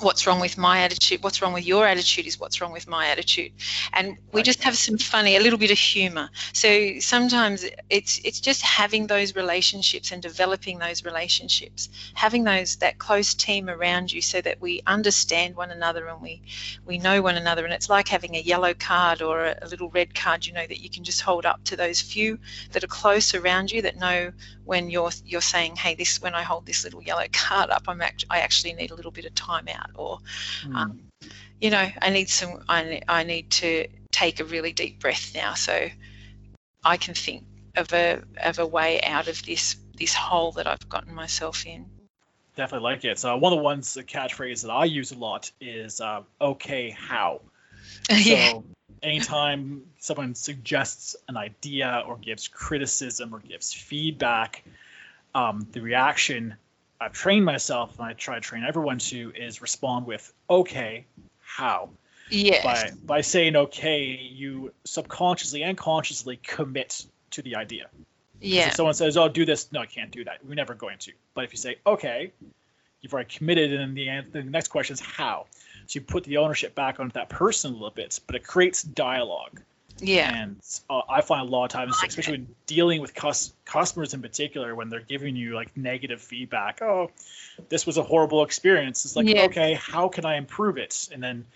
what's 0.00 0.26
wrong 0.26 0.40
with 0.40 0.58
my 0.58 0.80
attitude 0.80 1.22
what's 1.22 1.42
wrong 1.42 1.52
with 1.52 1.66
your 1.66 1.86
attitude 1.86 2.26
is 2.26 2.40
what's 2.40 2.60
wrong 2.60 2.72
with 2.72 2.88
my 2.88 3.08
attitude. 3.08 3.52
And 3.92 4.16
we 4.32 4.42
just 4.42 4.62
have 4.64 4.76
some 4.76 4.98
funny 4.98 5.36
a 5.36 5.40
little 5.40 5.58
bit 5.58 5.70
of 5.70 5.78
humor. 5.78 6.30
So 6.52 6.98
sometimes 7.00 7.64
it's 7.90 8.20
it's 8.24 8.40
just 8.40 8.62
having 8.62 9.06
those 9.06 9.36
relationships 9.36 10.12
and 10.12 10.22
developing 10.22 10.78
those 10.78 11.04
relationships 11.04 11.88
having 12.14 12.44
those 12.44 12.76
that 12.76 12.98
close 12.98 13.34
team 13.34 13.68
around 13.68 14.12
you 14.12 14.22
so 14.22 14.40
that 14.40 14.60
we 14.60 14.82
understand 14.86 15.56
one 15.56 15.70
another 15.70 16.06
and 16.08 16.20
we 16.20 16.42
we 16.86 16.98
know 16.98 17.22
one 17.22 17.36
another. 17.36 17.64
And 17.64 17.72
it's 17.74 17.90
like 17.90 18.08
having 18.08 18.36
a 18.36 18.40
yellow 18.40 18.74
card 18.74 19.22
or 19.22 19.44
a, 19.46 19.58
a 19.62 19.68
little 19.68 19.90
red 19.90 20.14
card 20.14 20.46
you 20.46 20.52
know 20.52 20.66
that 20.66 20.80
you 20.82 20.90
can 20.90 21.04
just 21.04 21.20
hold 21.22 21.46
up 21.46 21.62
to 21.64 21.76
those 21.76 22.00
few 22.00 22.38
that 22.72 22.84
are 22.84 22.88
close 22.88 23.34
around 23.34 23.72
you 23.72 23.82
that 23.82 23.96
know 23.96 24.32
when 24.64 24.90
you're 24.90 25.10
you're 25.24 25.40
saying 25.40 25.76
hey 25.76 25.94
this 25.94 26.20
when 26.22 26.34
i 26.34 26.42
hold 26.42 26.66
this 26.66 26.84
little 26.84 27.02
yellow 27.02 27.26
card 27.32 27.70
up 27.70 27.84
i'm 27.88 28.02
act- 28.02 28.26
i 28.30 28.40
actually 28.40 28.72
need 28.74 28.90
a 28.90 28.94
little 28.94 29.12
bit 29.12 29.24
of 29.24 29.34
time 29.34 29.68
out 29.68 29.83
or 29.94 30.18
mm. 30.64 30.74
um, 30.74 31.00
you 31.60 31.70
know 31.70 31.88
i 32.00 32.10
need 32.10 32.28
some 32.28 32.62
I, 32.68 33.02
I 33.08 33.24
need 33.24 33.50
to 33.52 33.88
take 34.10 34.40
a 34.40 34.44
really 34.44 34.72
deep 34.72 35.00
breath 35.00 35.32
now 35.34 35.54
so 35.54 35.88
i 36.84 36.96
can 36.96 37.14
think 37.14 37.44
of 37.76 37.92
a 37.92 38.22
of 38.42 38.58
a 38.58 38.66
way 38.66 39.00
out 39.02 39.28
of 39.28 39.44
this 39.44 39.76
this 39.96 40.14
hole 40.14 40.52
that 40.52 40.66
i've 40.66 40.88
gotten 40.88 41.14
myself 41.14 41.66
in 41.66 41.86
definitely 42.56 42.84
like 42.84 43.04
it 43.04 43.18
so 43.18 43.36
one 43.36 43.52
of 43.52 43.58
the 43.58 43.62
ones 43.62 43.94
the 43.94 44.04
catchphrase 44.04 44.62
that 44.62 44.70
i 44.70 44.84
use 44.84 45.12
a 45.12 45.18
lot 45.18 45.50
is 45.60 46.00
uh, 46.00 46.22
okay 46.40 46.90
how 46.90 47.40
yeah. 48.10 48.52
so 48.52 48.64
anytime 49.04 49.82
someone 49.98 50.34
suggests 50.34 51.14
an 51.28 51.36
idea 51.36 52.02
or 52.06 52.16
gives 52.16 52.48
criticism 52.48 53.34
or 53.34 53.38
gives 53.38 53.72
feedback, 53.72 54.64
um, 55.34 55.66
the 55.72 55.80
reaction 55.80 56.56
I've 57.04 57.12
trained 57.12 57.44
myself 57.44 57.98
and 57.98 58.06
I 58.06 58.14
try 58.14 58.36
to 58.36 58.40
train 58.40 58.64
everyone 58.66 58.98
to 58.98 59.32
is 59.36 59.60
respond 59.60 60.06
with, 60.06 60.32
okay, 60.48 61.04
how? 61.40 61.90
Yes. 62.30 62.64
By, 62.64 62.90
by 63.04 63.20
saying 63.20 63.56
okay, 63.56 64.04
you 64.04 64.72
subconsciously 64.84 65.62
and 65.62 65.76
consciously 65.76 66.38
commit 66.42 67.04
to 67.32 67.42
the 67.42 67.56
idea. 67.56 67.88
Yeah. 68.40 68.68
If 68.68 68.74
someone 68.74 68.94
says, 68.94 69.16
oh, 69.16 69.28
do 69.28 69.44
this, 69.44 69.70
no, 69.70 69.80
I 69.80 69.86
can't 69.86 70.10
do 70.10 70.24
that. 70.24 70.38
We're 70.44 70.54
never 70.54 70.74
going 70.74 70.98
to. 71.00 71.12
But 71.34 71.44
if 71.44 71.52
you 71.52 71.58
say, 71.58 71.76
okay, 71.86 72.32
you've 73.00 73.12
already 73.12 73.34
committed, 73.34 73.72
and 73.72 73.96
the, 73.96 74.24
the 74.32 74.42
next 74.42 74.68
question 74.68 74.94
is 74.94 75.00
how. 75.00 75.46
So 75.86 75.98
you 75.98 76.00
put 76.00 76.24
the 76.24 76.38
ownership 76.38 76.74
back 76.74 77.00
onto 77.00 77.12
that 77.12 77.28
person 77.28 77.72
a 77.72 77.74
little 77.74 77.90
bit, 77.90 78.18
but 78.26 78.34
it 78.34 78.46
creates 78.46 78.82
dialogue. 78.82 79.60
Yeah. 80.00 80.42
And 80.42 80.56
uh, 80.90 81.02
I 81.08 81.20
find 81.20 81.46
a 81.46 81.50
lot 81.50 81.64
of 81.64 81.70
times, 81.70 81.96
especially 82.04 82.38
when 82.38 82.54
dealing 82.66 83.00
with 83.00 83.14
cus- 83.14 83.52
customers 83.64 84.14
in 84.14 84.22
particular, 84.22 84.74
when 84.74 84.88
they're 84.88 85.00
giving 85.00 85.36
you 85.36 85.54
like 85.54 85.76
negative 85.76 86.20
feedback, 86.20 86.82
oh, 86.82 87.10
this 87.68 87.86
was 87.86 87.96
a 87.96 88.02
horrible 88.02 88.42
experience. 88.44 89.04
It's 89.04 89.16
like, 89.16 89.28
yeah. 89.28 89.44
okay, 89.44 89.74
how 89.74 90.08
can 90.08 90.24
I 90.24 90.36
improve 90.36 90.78
it? 90.78 91.08
And 91.12 91.22
then 91.22 91.46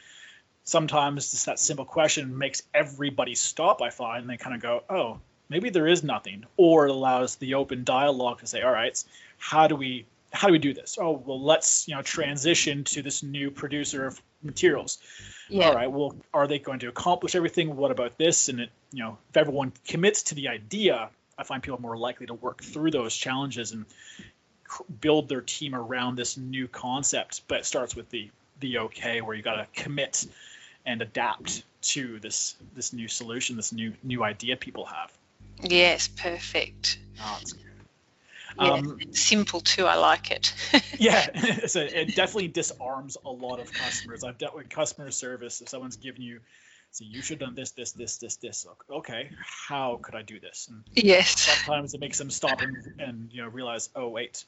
sometimes 0.64 1.30
just 1.30 1.46
that 1.46 1.58
simple 1.58 1.84
question 1.84 2.36
makes 2.38 2.62
everybody 2.72 3.34
stop, 3.34 3.82
I 3.82 3.90
find, 3.90 4.22
and 4.22 4.30
they 4.30 4.36
kind 4.36 4.54
of 4.54 4.62
go, 4.62 4.82
oh, 4.88 5.18
maybe 5.48 5.70
there 5.70 5.86
is 5.86 6.04
nothing. 6.04 6.44
Or 6.56 6.86
it 6.86 6.90
allows 6.90 7.36
the 7.36 7.54
open 7.54 7.84
dialogue 7.84 8.40
to 8.40 8.46
say, 8.46 8.62
all 8.62 8.72
right, 8.72 9.02
how 9.38 9.66
do 9.66 9.76
we 9.76 10.06
how 10.32 10.46
do 10.46 10.52
we 10.52 10.58
do 10.58 10.74
this? 10.74 10.98
Oh, 11.00 11.22
well, 11.24 11.40
let's 11.40 11.88
you 11.88 11.94
know 11.94 12.02
transition 12.02 12.84
to 12.84 13.02
this 13.02 13.22
new 13.22 13.50
producer 13.50 14.06
of 14.06 14.20
materials. 14.42 14.98
Yeah. 15.48 15.68
All 15.68 15.74
right. 15.74 15.90
Well, 15.90 16.16
are 16.34 16.46
they 16.46 16.58
going 16.58 16.80
to 16.80 16.88
accomplish 16.88 17.34
everything? 17.34 17.76
What 17.76 17.90
about 17.90 18.18
this? 18.18 18.48
And 18.48 18.60
it, 18.60 18.70
you 18.92 19.02
know, 19.02 19.18
if 19.30 19.36
everyone 19.36 19.72
commits 19.86 20.24
to 20.24 20.34
the 20.34 20.48
idea, 20.48 21.10
I 21.38 21.44
find 21.44 21.62
people 21.62 21.80
more 21.80 21.96
likely 21.96 22.26
to 22.26 22.34
work 22.34 22.62
through 22.62 22.90
those 22.90 23.16
challenges 23.16 23.72
and 23.72 23.86
build 25.00 25.28
their 25.28 25.40
team 25.40 25.74
around 25.74 26.16
this 26.16 26.36
new 26.36 26.68
concept. 26.68 27.42
But 27.48 27.60
it 27.60 27.66
starts 27.66 27.96
with 27.96 28.10
the 28.10 28.30
the 28.60 28.78
okay, 28.78 29.20
where 29.20 29.36
you 29.36 29.42
got 29.42 29.56
to 29.56 29.66
commit 29.82 30.26
and 30.84 31.00
adapt 31.00 31.62
to 31.80 32.18
this 32.20 32.56
this 32.74 32.92
new 32.92 33.08
solution, 33.08 33.56
this 33.56 33.72
new 33.72 33.94
new 34.02 34.22
idea 34.22 34.56
people 34.56 34.84
have. 34.84 35.12
Yes, 35.62 36.08
perfect. 36.08 36.98
Oh, 37.20 37.40
yeah, 38.56 38.72
um, 38.72 38.98
simple 39.12 39.60
too. 39.60 39.86
I 39.86 39.96
like 39.96 40.30
it. 40.30 40.54
yeah, 40.98 41.66
so 41.66 41.80
it 41.80 42.14
definitely 42.14 42.48
disarms 42.48 43.16
a 43.24 43.30
lot 43.30 43.60
of 43.60 43.72
customers. 43.72 44.24
I've 44.24 44.38
dealt 44.38 44.54
with 44.54 44.68
customer 44.68 45.10
service. 45.10 45.60
If 45.60 45.68
someone's 45.68 45.96
giving 45.96 46.22
you, 46.22 46.40
so 46.90 47.04
you 47.04 47.22
should 47.22 47.40
have 47.40 47.48
done 47.48 47.54
this, 47.54 47.72
this, 47.72 47.92
this, 47.92 48.18
this, 48.18 48.36
this. 48.36 48.66
Okay, 48.90 49.30
how 49.68 49.98
could 50.02 50.14
I 50.14 50.22
do 50.22 50.40
this? 50.40 50.68
And 50.70 50.84
yes. 50.94 51.40
Sometimes 51.40 51.94
it 51.94 52.00
makes 52.00 52.18
them 52.18 52.30
stop 52.30 52.60
and, 52.60 52.76
and 52.98 53.28
you 53.32 53.42
know 53.42 53.48
realize, 53.48 53.90
oh 53.94 54.08
wait, 54.08 54.44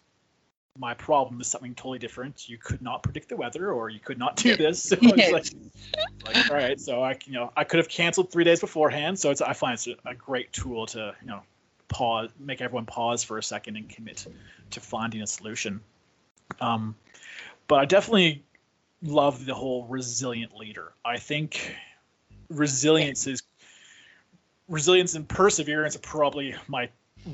my 0.79 0.95
problem 0.95 1.41
is 1.41 1.49
something 1.49 1.75
totally 1.75 1.99
different. 1.99 2.49
You 2.49 2.57
could 2.57 2.81
not 2.81 3.03
predict 3.03 3.29
the 3.29 3.37
weather, 3.37 3.71
or 3.71 3.91
you 3.91 4.01
could 4.01 4.19
not 4.19 4.37
do 4.37 4.57
this. 4.57 4.81
So 4.91 4.97
yes. 5.01 5.33
like, 5.33 5.47
like, 6.25 6.51
all 6.51 6.57
right, 6.57 6.81
so 6.81 7.03
I, 7.03 7.17
you 7.27 7.33
know, 7.33 7.53
I 7.57 7.65
could 7.65 7.79
have 7.79 7.89
canceled 7.89 8.33
three 8.33 8.45
days 8.45 8.61
beforehand. 8.61 9.19
So 9.19 9.31
it's, 9.31 9.41
I 9.41 9.53
find 9.53 9.75
it's 9.75 9.87
a 9.87 10.15
great 10.15 10.53
tool 10.53 10.87
to, 10.87 11.15
you 11.21 11.27
know, 11.27 11.43
pause, 11.91 12.31
make 12.39 12.63
everyone 12.63 12.87
pause 12.87 13.23
for 13.23 13.37
a 13.37 13.43
second 13.43 13.77
and 13.77 13.89
commit 13.89 14.27
to 14.71 14.81
finding 14.81 15.21
a 15.21 15.27
solution. 15.27 15.81
Um, 16.61 16.95
but 17.69 17.81
I 17.81 17.85
definitely 17.85 18.43
love 19.03 19.45
the 19.45 19.55
whole 19.55 19.85
resilient 19.87 20.57
leader. 20.57 20.93
I 21.05 21.19
think 21.19 21.77
resilience 22.49 23.27
is 23.27 23.43
resilience 24.69 25.15
and 25.15 25.29
perseverance 25.29 25.97
are 25.97 26.01
probably 26.01 26.55
my 26.69 26.89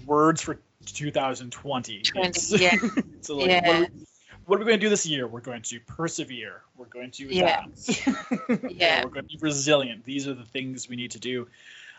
words 0.07 0.41
for 0.41 0.59
2020. 0.87 2.01
20, 2.03 2.29
It's- 2.29 2.53
yeah. 2.61 2.73
so 3.21 3.37
like, 3.37 3.49
Yeah. 3.49 3.61
what, 3.69 3.77
are 3.77 3.81
we, 3.81 4.07
what 4.47 4.57
are 4.57 4.59
we 4.61 4.65
going 4.67 4.81
to 4.81 4.87
do 4.87 4.89
this 4.91 5.07
year? 5.07 5.27
We're 5.27 5.41
going 5.41 5.63
to 5.63 5.81
persevere. 5.81 6.63
We're 6.77 6.87
going 6.87 7.11
to 7.13 7.27
Yeah. 7.33 7.65
adapt. 7.67 8.71
Yeah. 8.73 9.05
We're 9.05 9.11
going 9.11 9.29
to 9.29 9.37
be 9.37 9.39
resilient. 9.41 10.05
These 10.05 10.27
are 10.29 10.35
the 10.35 10.45
things 10.45 10.89
we 10.89 10.97
need 10.97 11.11
to 11.13 11.19
do. 11.21 11.49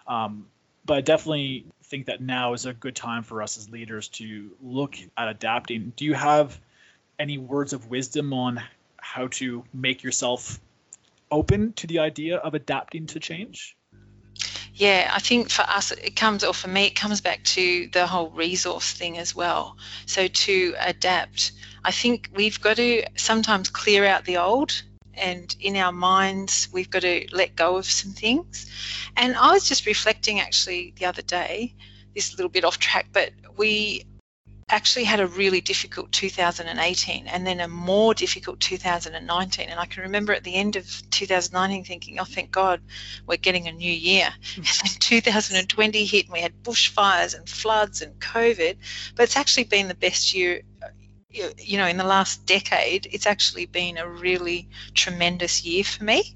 Um, 0.07 0.47
but 0.87 0.97
I 0.97 1.01
definitely 1.01 1.65
think 1.83 2.07
that 2.07 2.21
now 2.21 2.53
is 2.53 2.65
a 2.65 2.73
good 2.73 2.95
time 2.95 3.21
for 3.21 3.43
us 3.43 3.57
as 3.57 3.69
leaders 3.69 4.07
to 4.07 4.49
look 4.63 4.95
at 5.17 5.27
adapting. 5.27 5.93
Do 5.95 6.05
you 6.05 6.15
have 6.15 6.59
any 7.19 7.37
words 7.37 7.73
of 7.73 7.89
wisdom 7.89 8.33
on 8.33 8.63
how 8.97 9.27
to 9.27 9.63
make 9.73 10.01
yourself 10.01 10.59
open 11.29 11.73
to 11.73 11.87
the 11.87 11.99
idea 11.99 12.37
of 12.37 12.53
adapting 12.53 13.05
to 13.07 13.19
change? 13.19 13.75
Yeah, 14.73 15.11
I 15.13 15.19
think 15.19 15.49
for 15.49 15.63
us, 15.63 15.91
it 15.91 16.15
comes, 16.15 16.43
or 16.43 16.53
for 16.53 16.67
me, 16.67 16.85
it 16.85 16.95
comes 16.95 17.19
back 17.19 17.43
to 17.45 17.89
the 17.91 18.05
whole 18.05 18.29
resource 18.29 18.93
thing 18.93 19.17
as 19.17 19.35
well. 19.35 19.75
So 20.05 20.27
to 20.27 20.75
adapt, 20.79 21.51
I 21.83 21.91
think 21.91 22.29
we've 22.35 22.61
got 22.61 22.77
to 22.77 23.03
sometimes 23.15 23.69
clear 23.69 24.05
out 24.05 24.25
the 24.25 24.37
old, 24.37 24.83
and 25.17 25.55
in 25.59 25.75
our 25.75 25.91
minds, 25.91 26.69
we've 26.71 26.89
got 26.89 27.01
to 27.01 27.27
let 27.31 27.55
go 27.55 27.77
of 27.77 27.85
some 27.85 28.11
things. 28.11 28.67
And 29.15 29.35
I 29.35 29.51
was 29.51 29.67
just 29.67 29.85
reflecting 29.85 30.39
actually 30.39 30.93
the 30.97 31.05
other 31.05 31.21
day, 31.21 31.75
this 32.15 32.35
little 32.37 32.49
bit 32.49 32.63
off 32.63 32.77
track, 32.77 33.07
but 33.11 33.31
we 33.57 34.05
actually 34.69 35.05
had 35.05 35.21
a 35.21 35.27
really 35.27 35.61
difficult 35.61 36.11
2018 36.11 37.27
and 37.27 37.47
then 37.47 37.61
a 37.61 37.67
more 37.69 38.13
difficult 38.13 38.59
2019 38.59 39.69
and 39.69 39.79
i 39.79 39.85
can 39.85 40.03
remember 40.03 40.33
at 40.33 40.43
the 40.43 40.55
end 40.55 40.75
of 40.75 40.85
2019 41.09 41.85
thinking 41.85 42.19
oh 42.19 42.25
thank 42.25 42.51
god 42.51 42.81
we're 43.25 43.37
getting 43.37 43.69
a 43.69 43.71
new 43.71 43.91
year 43.91 44.27
and 44.57 44.65
then 44.65 44.91
2020 44.99 46.05
hit 46.05 46.25
and 46.25 46.33
we 46.33 46.41
had 46.41 46.51
bushfires 46.63 47.33
and 47.33 47.47
floods 47.47 48.01
and 48.01 48.19
covid 48.19 48.75
but 49.15 49.23
it's 49.23 49.37
actually 49.37 49.63
been 49.63 49.87
the 49.87 49.95
best 49.95 50.33
year 50.33 50.61
you 51.29 51.77
know 51.77 51.87
in 51.87 51.97
the 51.97 52.03
last 52.03 52.45
decade 52.45 53.07
it's 53.11 53.27
actually 53.27 53.65
been 53.65 53.97
a 53.97 54.07
really 54.07 54.67
tremendous 54.93 55.65
year 55.65 55.83
for 55.83 56.03
me. 56.03 56.35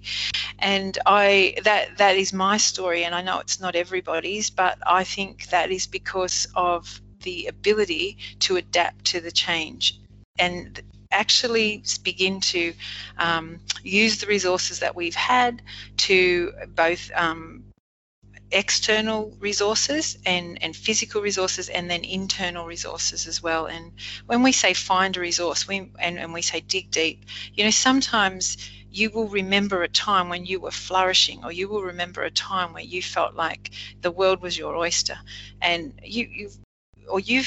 And 0.60 0.98
i 1.06 1.56
that 1.64 1.98
that 1.98 2.18
is 2.18 2.34
my 2.34 2.58
story 2.58 3.04
and 3.04 3.16
i 3.16 3.22
know 3.22 3.40
it's 3.40 3.60
not 3.60 3.76
everybody's 3.76 4.50
but 4.50 4.78
i 4.86 5.04
think 5.04 5.48
that 5.50 5.72
is 5.72 5.88
because 5.88 6.48
of 6.56 7.02
the 7.24 7.48
ability 7.48 8.18
to 8.40 8.58
adapt 8.58 9.06
to 9.06 9.22
the 9.22 9.32
change 9.32 10.00
and 10.40 10.82
actually 11.12 11.84
begin 12.04 12.40
to 12.40 12.74
um, 13.18 13.60
use 13.84 14.20
the 14.20 14.28
resources 14.28 14.80
that 14.80 14.96
we've 14.96 15.16
had 15.16 15.62
to 15.98 16.54
both 16.76 17.12
um, 17.16 17.64
external 18.52 19.36
resources 19.40 20.18
and, 20.26 20.62
and 20.62 20.76
physical 20.76 21.22
resources 21.22 21.70
and 21.70 21.90
then 21.90 22.04
internal 22.04 22.66
resources 22.66 23.28
as 23.28 23.42
well. 23.42 23.66
And 23.66 23.92
when 24.26 24.44
we 24.44 24.52
say 24.52 24.74
find 24.74 25.16
a 25.16 25.20
resource 25.20 25.68
we 25.68 25.92
and, 26.00 26.20
and 26.20 26.34
we 26.34 26.42
say 26.42 26.62
dig 26.62 26.92
deep 26.92 27.26
you 27.54 27.64
know 27.64 27.70
sometimes 27.72 28.58
you 28.92 29.10
will 29.10 29.28
remember 29.28 29.84
a 29.84 29.88
time 29.88 30.28
when 30.28 30.46
you 30.46 30.60
were 30.60 30.72
flourishing 30.72 31.44
or 31.44 31.52
you 31.52 31.70
will 31.70 31.82
remember 31.82 32.24
a 32.24 32.32
time 32.32 32.74
where 32.74 32.84
you 32.84 33.02
felt 33.02 33.36
like 33.36 33.72
the 34.02 34.12
world 34.12 34.42
was 34.42 34.58
your 34.58 34.76
oyster. 34.76 35.18
And 35.62 35.94
you, 36.04 36.28
you 36.30 36.50
or 37.08 37.20
you 37.20 37.44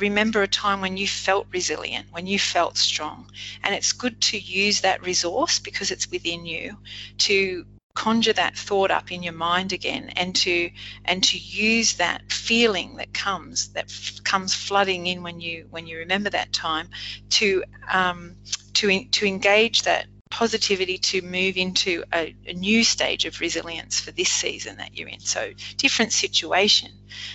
remember 0.00 0.42
a 0.42 0.48
time 0.48 0.80
when 0.80 0.96
you 0.96 1.06
felt 1.06 1.46
resilient 1.52 2.06
when 2.10 2.26
you 2.26 2.38
felt 2.38 2.78
strong. 2.78 3.30
And 3.62 3.74
it's 3.74 3.92
good 3.92 4.20
to 4.22 4.38
use 4.38 4.80
that 4.80 5.02
resource 5.02 5.58
because 5.58 5.90
it's 5.90 6.10
within 6.10 6.46
you 6.46 6.78
to 7.18 7.66
conjure 7.98 8.32
that 8.32 8.56
thought 8.56 8.92
up 8.92 9.10
in 9.10 9.24
your 9.24 9.32
mind 9.32 9.72
again 9.72 10.08
and 10.14 10.32
to 10.36 10.70
and 11.04 11.24
to 11.24 11.36
use 11.36 11.96
that 11.96 12.30
feeling 12.30 12.94
that 12.98 13.12
comes 13.12 13.70
that 13.70 13.86
f- 13.86 14.22
comes 14.22 14.54
flooding 14.54 15.08
in 15.08 15.24
when 15.24 15.40
you 15.40 15.66
when 15.70 15.84
you 15.84 15.98
remember 15.98 16.30
that 16.30 16.52
time 16.52 16.88
to 17.28 17.64
um, 17.92 18.36
to 18.72 18.88
en- 18.88 19.08
to 19.08 19.26
engage 19.26 19.82
that 19.82 20.06
positivity 20.30 20.96
to 20.96 21.22
move 21.22 21.56
into 21.56 22.04
a, 22.14 22.36
a 22.46 22.52
new 22.52 22.84
stage 22.84 23.24
of 23.24 23.40
resilience 23.40 23.98
for 23.98 24.12
this 24.12 24.28
season 24.28 24.76
that 24.76 24.96
you're 24.96 25.08
in. 25.08 25.18
So 25.18 25.50
different 25.76 26.12
situation 26.12 26.92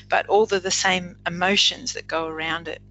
but 0.09 0.27
all 0.27 0.45
the, 0.45 0.61
the 0.61 0.71
same 0.71 1.17
emotions 1.27 1.91
that 1.93 2.07
go 2.07 2.25
around 2.27 2.69
it 2.69 2.81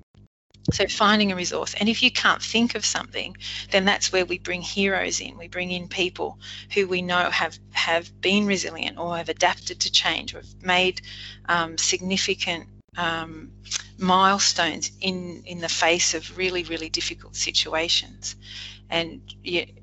so 0.70 0.86
finding 0.86 1.32
a 1.32 1.36
resource. 1.36 1.74
And 1.74 1.88
if 1.88 2.02
you 2.02 2.10
can't 2.10 2.42
think 2.42 2.74
of 2.74 2.84
something 2.84 3.36
then 3.70 3.84
that's 3.84 4.12
where 4.12 4.24
we 4.24 4.38
bring 4.38 4.62
heroes 4.62 5.20
in. 5.20 5.36
We 5.38 5.48
bring 5.48 5.70
in 5.70 5.88
people 5.88 6.38
who 6.74 6.86
we 6.86 7.02
know 7.02 7.30
have 7.30 7.58
have 7.72 8.20
been 8.20 8.46
resilient 8.46 8.98
or 8.98 9.16
have 9.16 9.28
adapted 9.28 9.80
to 9.80 9.92
change 9.92 10.34
or 10.34 10.38
have 10.38 10.62
made 10.62 11.00
um, 11.48 11.78
significant 11.78 12.66
um, 12.96 13.52
milestones 13.98 14.90
in 15.00 15.42
in 15.46 15.60
the 15.60 15.68
face 15.68 16.14
of 16.14 16.36
really 16.36 16.62
really 16.64 16.88
difficult 16.88 17.36
situations. 17.36 18.36
And 18.90 19.22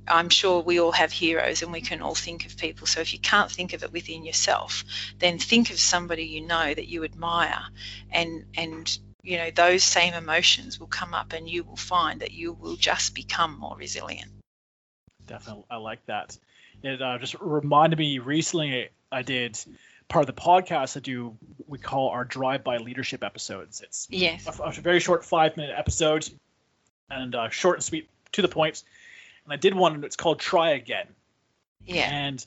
I'm 0.08 0.30
sure 0.30 0.62
we 0.62 0.80
all 0.80 0.92
have 0.92 1.12
heroes 1.12 1.64
and 1.64 1.72
we 1.72 1.82
can 1.82 2.04
all 2.04 2.14
think 2.14 2.46
of 2.46 2.56
people. 2.58 2.86
So 2.86 3.02
if 3.02 3.12
you 3.12 3.18
can't 3.18 3.50
think 3.50 3.74
of 3.74 3.82
it 3.82 3.92
within 3.92 4.24
yourself, 4.24 4.84
then 5.18 5.40
think 5.40 5.72
of 5.72 5.80
somebody 5.80 6.26
you 6.26 6.42
know 6.42 6.72
that 6.76 6.88
you 6.88 7.04
admire 7.04 7.64
and 8.12 8.46
and 8.56 9.00
you 9.22 9.38
know 9.38 9.52
those 9.52 9.84
same 9.84 10.14
emotions 10.14 10.80
will 10.80 10.88
come 10.88 11.14
up 11.14 11.34
and 11.34 11.50
you 11.50 11.64
will 11.64 11.76
find 11.76 12.22
that 12.22 12.32
you 12.32 12.54
will 12.54 12.76
just 12.76 13.14
become 13.14 13.58
more 13.60 13.76
resilient. 13.78 14.32
Definitely, 15.28 15.66
I 15.70 15.78
like 15.78 16.06
that. 16.08 16.38
It 16.82 17.02
uh, 17.02 17.18
just 17.20 17.36
reminded 17.40 18.00
me 18.00 18.20
recently. 18.20 18.90
I 19.12 19.22
did 19.22 19.60
part 20.08 20.28
of 20.28 20.34
the 20.36 20.42
podcast 20.42 20.98
I 20.98 21.02
do. 21.02 21.36
We 21.68 21.78
call 21.78 22.10
our 22.10 22.24
drive-by 22.24 22.78
leadership 22.78 23.24
episodes. 23.24 23.82
It's 23.82 24.08
Yes. 24.10 24.48
a, 24.60 24.64
a 24.64 24.72
very 24.72 25.00
short 25.00 25.26
five-minute 25.26 25.74
episode, 25.78 26.30
and 27.12 27.36
uh, 27.36 27.50
short 27.50 27.78
and 27.78 27.84
sweet, 27.84 28.10
to 28.32 28.42
the 28.42 28.48
point. 28.48 28.84
And 29.44 29.54
I 29.54 29.58
did 29.58 29.74
one. 29.74 29.96
and 29.96 30.04
It's 30.06 30.16
called 30.16 30.40
"Try 30.40 30.72
Again." 30.72 31.08
Yeah. 31.86 32.10
And 32.10 32.44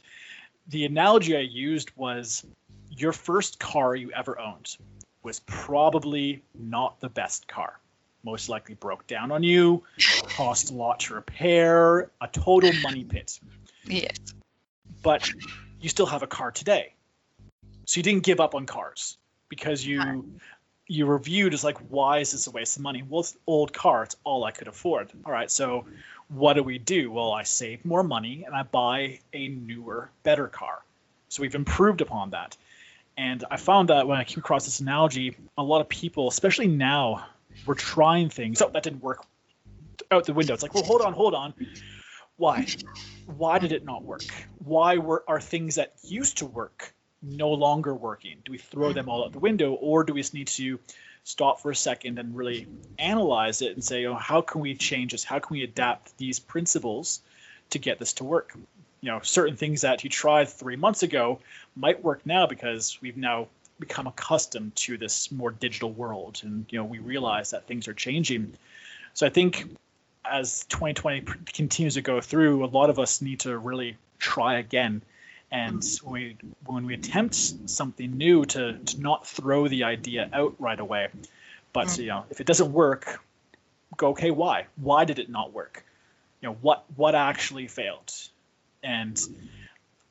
the 0.68 0.85
analogy 0.87 1.37
I 1.37 1.40
used 1.40 1.90
was 1.96 2.44
your 2.90 3.12
first 3.12 3.58
car 3.58 3.94
you 3.94 4.12
ever 4.12 4.38
owned 4.38 4.76
was 5.22 5.40
probably 5.40 6.42
not 6.54 7.00
the 7.00 7.08
best 7.08 7.46
car. 7.48 7.78
Most 8.24 8.48
likely 8.48 8.74
broke 8.74 9.06
down 9.06 9.32
on 9.32 9.42
you, 9.42 9.82
cost 10.28 10.70
a 10.70 10.74
lot 10.74 11.00
to 11.00 11.14
repair, 11.14 12.11
a 12.20 12.28
total 12.30 12.72
money 12.82 13.04
pit. 13.04 13.40
Yes. 13.85 14.16
But 15.02 15.28
you 15.80 15.88
still 15.88 16.06
have 16.06 16.22
a 16.22 16.28
car 16.28 16.52
today. 16.52 16.94
So 17.87 17.98
you 17.98 18.04
didn't 18.04 18.22
give 18.22 18.40
up 18.40 18.54
on 18.54 18.66
cars 18.66 19.18
because 19.48 19.85
you 19.85 20.24
you 20.87 21.06
reviewed 21.06 21.54
as 21.54 21.64
like, 21.64 21.78
why 21.88 22.18
is 22.18 22.32
this 22.32 22.46
a 22.46 22.50
waste 22.50 22.76
of 22.76 22.82
money? 22.82 23.02
Well, 23.08 23.20
it's 23.20 23.32
an 23.32 23.40
old 23.46 23.72
car. 23.72 24.02
It's 24.04 24.16
all 24.24 24.44
I 24.44 24.50
could 24.50 24.68
afford. 24.68 25.11
All 25.24 25.32
right, 25.32 25.50
so 25.50 25.87
what 26.28 26.54
do 26.54 26.62
we 26.62 26.78
do? 26.78 27.11
Well, 27.11 27.32
I 27.32 27.44
save 27.44 27.85
more 27.85 28.02
money 28.02 28.44
and 28.44 28.54
I 28.54 28.62
buy 28.62 29.20
a 29.32 29.48
newer, 29.48 30.11
better 30.22 30.48
car. 30.48 30.82
So 31.28 31.42
we've 31.42 31.54
improved 31.54 32.00
upon 32.00 32.30
that. 32.30 32.56
And 33.16 33.44
I 33.51 33.57
found 33.57 33.90
that 33.90 34.07
when 34.07 34.18
I 34.18 34.25
came 34.25 34.38
across 34.38 34.64
this 34.64 34.81
analogy, 34.81 35.37
a 35.59 35.62
lot 35.62 35.81
of 35.81 35.88
people, 35.88 36.29
especially 36.29 36.68
now, 36.68 37.27
were 37.66 37.75
trying 37.75 38.31
things. 38.31 38.62
Oh, 38.62 38.70
that 38.70 38.83
didn't 38.83 39.03
work. 39.03 39.25
Out 40.11 40.25
the 40.25 40.33
window. 40.33 40.55
It's 40.55 40.62
like, 40.62 40.75
well, 40.75 40.85
hold 40.85 41.03
on, 41.03 41.12
hold 41.12 41.35
on. 41.35 41.55
Why? 42.37 42.66
Why 43.27 43.59
did 43.59 43.72
it 43.72 43.85
not 43.85 44.03
work? 44.03 44.25
Why 44.59 44.96
were 44.96 45.22
are 45.29 45.40
things 45.40 45.77
that 45.77 45.94
used 46.03 46.38
to 46.38 46.46
work 46.46 46.94
no 47.22 47.51
longer 47.51 47.94
working? 47.94 48.38
Do 48.44 48.53
we 48.53 48.59
throw 48.59 48.92
them 48.92 49.09
all 49.09 49.25
out 49.25 49.33
the 49.33 49.38
window, 49.38 49.72
or 49.75 50.05
do 50.05 50.14
we 50.14 50.20
just 50.20 50.35
need 50.35 50.48
to 50.48 50.81
stop 51.25 51.61
for 51.61 51.70
a 51.70 51.77
second 51.77 52.18
and 52.18 52.35
really 52.35 52.66
analyze 52.98 53.62
it 53.62 53.75
and 53.75 53.85
say, 53.85 54.07
oh, 54.07 54.14
how 54.14 54.40
can 54.40 54.61
we 54.61 54.75
change 54.75 55.12
this? 55.12 55.22
How 55.22 55.38
can 55.38 55.55
we 55.55 55.62
adapt 55.62 56.16
these 56.18 56.40
principles 56.40 57.20
to 57.70 57.79
get 57.79 57.98
this 57.98 58.14
to 58.14 58.25
work? 58.25 58.57
You 59.02 59.10
know, 59.10 59.20
certain 59.22 59.56
things 59.56 59.82
that 59.82 60.04
you 60.04 60.10
tried 60.10 60.48
three 60.48 60.76
months 60.76 61.02
ago 61.02 61.40
might 61.76 62.02
work 62.02 62.24
now 62.24 62.46
because 62.46 62.98
we've 63.02 63.16
now 63.16 63.48
become 63.78 64.06
accustomed 64.06 64.74
to 64.76 64.96
this 64.96 65.30
more 65.30 65.50
digital 65.50 65.90
world, 65.90 66.40
and 66.44 66.66
you 66.70 66.78
know, 66.78 66.84
we 66.84 66.98
realize 66.98 67.50
that 67.50 67.66
things 67.66 67.88
are 67.88 67.94
changing. 67.94 68.54
So 69.14 69.26
I 69.26 69.30
think 69.30 69.76
as 70.24 70.64
2020 70.68 71.22
continues 71.52 71.94
to 71.94 72.00
go 72.00 72.20
through, 72.20 72.64
a 72.64 72.66
lot 72.66 72.90
of 72.90 72.98
us 72.98 73.20
need 73.20 73.40
to 73.40 73.58
really 73.58 73.96
try 74.18 74.58
again. 74.58 75.02
And 75.50 75.84
when 76.02 76.12
we 76.12 76.36
when 76.64 76.86
we 76.86 76.94
attempt 76.94 77.34
something 77.34 78.16
new, 78.16 78.46
to, 78.46 78.78
to 78.78 79.00
not 79.00 79.26
throw 79.26 79.68
the 79.68 79.84
idea 79.84 80.30
out 80.32 80.54
right 80.58 80.80
away, 80.80 81.08
but 81.72 81.88
mm. 81.88 81.98
you 81.98 82.06
know 82.06 82.24
if 82.30 82.40
it 82.40 82.46
doesn't 82.46 82.72
work, 82.72 83.22
go 83.96 84.08
okay 84.10 84.30
why 84.30 84.66
why 84.76 85.04
did 85.04 85.18
it 85.18 85.28
not 85.28 85.52
work? 85.52 85.84
You 86.40 86.48
know 86.48 86.56
what 86.62 86.84
what 86.96 87.14
actually 87.14 87.66
failed, 87.66 88.10
and 88.83 89.21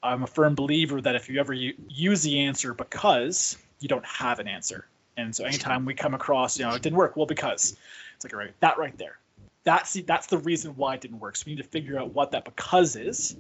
I'm 0.04 0.24
a 0.24 0.28
firm 0.28 0.56
believer 0.56 1.02
that 1.02 1.16
if 1.16 1.30
you 1.30 1.40
ever 1.40 1.54
use 1.54 2.24
the 2.24 2.42
answer 2.42 2.74
because 2.74 3.58
you 3.80 3.88
don't 3.88 4.06
have 4.06 4.40
an 4.40 4.48
answer, 4.48 4.86
and 5.18 5.36
so 5.36 5.44
anytime 5.46 5.86
we 5.86 5.94
come 5.94 6.14
across 6.14 6.58
you 6.58 6.66
know 6.66 6.74
it 6.74 6.82
didn't 6.82 6.98
work, 6.98 7.16
well 7.16 7.26
because 7.26 7.76
it's 8.16 8.26
like 8.26 8.34
all 8.34 8.40
right 8.40 8.54
that 8.62 8.78
right 8.78 8.98
there 8.98 9.18
that's 9.64 9.94
the, 9.94 10.02
that's 10.02 10.28
the 10.28 10.38
reason 10.40 10.72
why 10.76 10.96
it 10.96 11.02
didn't 11.02 11.20
work. 11.20 11.36
So 11.36 11.44
we 11.46 11.54
need 11.54 11.62
to 11.62 11.68
figure 11.68 12.00
out 12.00 12.14
what 12.14 12.32
that 12.32 12.46
because 12.46 12.96
is, 12.96 13.36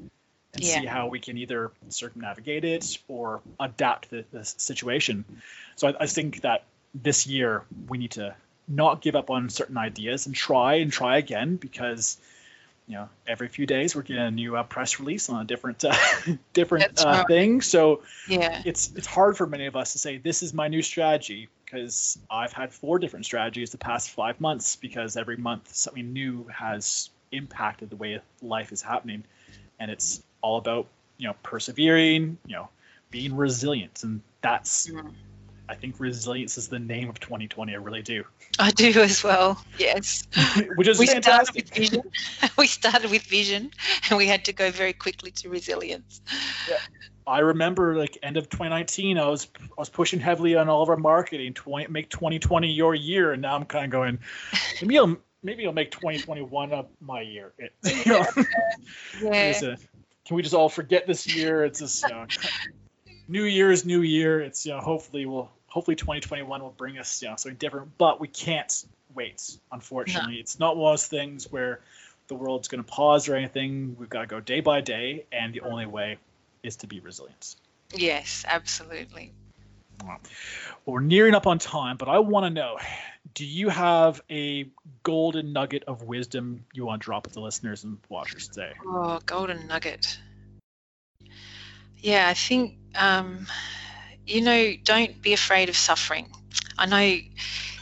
and 0.53 0.63
Yeah. 0.63 0.79
see 0.79 0.85
how 0.85 1.07
we 1.07 1.19
can 1.19 1.37
either 1.37 1.71
circumnavigate 1.89 2.63
it 2.65 2.99
or 3.07 3.41
adapt 3.59 4.09
the, 4.09 4.25
the 4.31 4.45
situation. 4.45 5.25
So 5.75 5.87
I, 5.87 5.95
I 6.01 6.07
think 6.07 6.41
that 6.41 6.65
this 6.93 7.25
year 7.25 7.63
we 7.87 7.97
need 7.97 8.11
to 8.11 8.35
not 8.67 9.01
give 9.01 9.15
up 9.15 9.29
on 9.29 9.49
certain 9.49 9.77
ideas 9.77 10.25
and 10.27 10.35
try 10.35 10.75
and 10.75 10.91
try 10.91 11.17
again 11.17 11.55
because 11.55 12.17
you 12.91 12.97
know 12.97 13.09
every 13.25 13.47
few 13.47 13.65
days 13.65 13.95
we're 13.95 14.01
getting 14.01 14.21
a 14.21 14.31
new 14.31 14.57
uh, 14.57 14.63
press 14.63 14.99
release 14.99 15.29
on 15.29 15.41
a 15.41 15.45
different 15.45 15.83
uh, 15.85 15.95
different 16.53 17.03
uh, 17.03 17.23
thing. 17.25 17.61
So 17.61 18.03
yeah. 18.27 18.61
it's 18.65 18.91
it's 18.95 19.07
hard 19.07 19.37
for 19.37 19.47
many 19.47 19.65
of 19.65 19.75
us 19.75 19.93
to 19.93 19.97
say 19.97 20.17
this 20.17 20.43
is 20.43 20.53
my 20.53 20.67
new 20.67 20.81
strategy 20.81 21.47
because 21.63 22.19
i've 22.29 22.51
had 22.51 22.73
four 22.73 22.99
different 22.99 23.25
strategies 23.25 23.69
the 23.69 23.77
past 23.77 24.09
five 24.09 24.41
months 24.41 24.75
because 24.75 25.15
every 25.15 25.37
month 25.37 25.73
something 25.73 26.11
new 26.11 26.45
has 26.53 27.09
impacted 27.31 27.89
the 27.89 27.95
way 27.95 28.19
life 28.41 28.71
is 28.71 28.81
happening. 28.81 29.23
And 29.79 29.89
it's 29.89 30.21
all 30.41 30.57
about 30.57 30.87
you 31.17 31.27
know 31.27 31.35
persevering 31.43 32.37
you 32.45 32.55
know 32.55 32.69
being 33.09 33.35
resilient. 33.35 34.03
And 34.03 34.21
that's 34.41 34.89
mm. 34.89 35.11
I 35.71 35.75
think 35.75 35.95
resilience 35.99 36.57
is 36.57 36.67
the 36.67 36.79
name 36.79 37.09
of 37.09 37.17
2020. 37.21 37.73
I 37.73 37.77
really 37.77 38.01
do. 38.01 38.25
I 38.59 38.71
do 38.71 38.91
as 38.99 39.23
well. 39.23 39.63
Yes. 39.79 40.27
Which 40.75 40.89
is 40.89 40.99
we 40.99 41.07
fantastic. 41.07 41.67
Started 41.67 41.79
with 41.79 41.89
vision. 41.91 42.11
we 42.57 42.67
started 42.67 43.09
with 43.09 43.23
vision, 43.23 43.71
and 44.09 44.17
we 44.17 44.27
had 44.27 44.43
to 44.45 44.53
go 44.53 44.69
very 44.69 44.91
quickly 44.91 45.31
to 45.31 45.49
resilience. 45.49 46.21
Yeah. 46.69 46.77
I 47.25 47.39
remember 47.39 47.95
like 47.95 48.17
end 48.21 48.35
of 48.35 48.49
2019, 48.49 49.17
I 49.17 49.29
was 49.29 49.47
I 49.57 49.67
was 49.77 49.87
pushing 49.87 50.19
heavily 50.19 50.57
on 50.57 50.67
all 50.67 50.83
of 50.83 50.89
our 50.89 50.97
marketing, 50.97 51.53
20, 51.53 51.87
make 51.87 52.09
2020 52.09 52.67
your 52.67 52.93
year, 52.93 53.31
and 53.31 53.41
now 53.41 53.55
I'm 53.55 53.63
kind 53.63 53.85
of 53.85 53.91
going, 53.91 54.19
maybe 54.81 54.97
I'll 54.97 55.15
maybe 55.41 55.65
I'll 55.65 55.71
make 55.71 55.91
2021 55.91 56.73
up 56.73 56.91
my 56.99 57.21
year. 57.21 57.53
It, 57.57 57.73
you 58.05 58.11
know, 58.11 58.25
yeah. 59.21 59.57
A, 59.57 59.77
can 60.25 60.35
we 60.35 60.41
just 60.41 60.53
all 60.53 60.67
forget 60.67 61.07
this 61.07 61.33
year? 61.33 61.63
It's 61.63 61.79
just 61.79 62.03
you 62.03 62.09
know, 62.09 62.25
New 63.29 63.43
Year's 63.43 63.85
New 63.85 64.01
Year. 64.01 64.41
It's 64.41 64.65
you 64.65 64.73
know 64.73 64.81
hopefully 64.81 65.25
we'll 65.25 65.49
hopefully 65.71 65.95
2021 65.95 66.61
will 66.61 66.69
bring 66.71 66.97
us 66.97 67.21
you 67.21 67.29
know 67.29 67.35
something 67.37 67.57
different 67.57 67.97
but 67.97 68.19
we 68.19 68.27
can't 68.27 68.85
wait 69.15 69.57
unfortunately. 69.71 70.35
No. 70.35 70.39
it's 70.39 70.59
not 70.59 70.75
one 70.75 70.91
of 70.91 70.99
those 70.99 71.07
things 71.07 71.51
where 71.51 71.79
the 72.27 72.35
world's 72.35 72.67
going 72.67 72.83
to 72.83 72.89
pause 72.89 73.27
or 73.27 73.35
anything. 73.35 73.95
We've 73.99 74.09
got 74.09 74.21
to 74.21 74.27
go 74.27 74.39
day 74.39 74.59
by 74.61 74.81
day 74.81 75.25
and 75.31 75.53
the 75.53 75.61
only 75.61 75.85
way 75.85 76.17
is 76.63 76.77
to 76.77 76.87
be 76.87 76.99
resilient. 76.99 77.55
Yes 77.93 78.45
absolutely. 78.47 79.33
Well, 80.03 80.19
we're 80.85 80.99
nearing 80.99 81.35
up 81.35 81.47
on 81.47 81.59
time 81.59 81.95
but 81.97 82.09
i 82.09 82.19
want 82.19 82.45
to 82.45 82.49
know 82.49 82.77
do 83.33 83.45
you 83.45 83.69
have 83.69 84.19
a 84.29 84.67
golden 85.03 85.53
nugget 85.53 85.83
of 85.87 86.03
wisdom 86.03 86.65
you 86.73 86.85
want 86.85 87.01
to 87.01 87.05
drop 87.05 87.25
with 87.25 87.33
the 87.33 87.39
listeners 87.39 87.83
and 87.83 87.97
watchers 88.09 88.47
today? 88.49 88.73
Oh 88.85 89.19
golden 89.25 89.67
nugget. 89.67 90.19
Yeah 91.97 92.27
i 92.27 92.33
think 92.33 92.77
um, 92.95 93.47
you 94.31 94.41
know, 94.41 94.73
don't 94.83 95.21
be 95.21 95.33
afraid 95.33 95.69
of 95.69 95.75
suffering. 95.75 96.29
I 96.77 96.85
know 96.85 97.17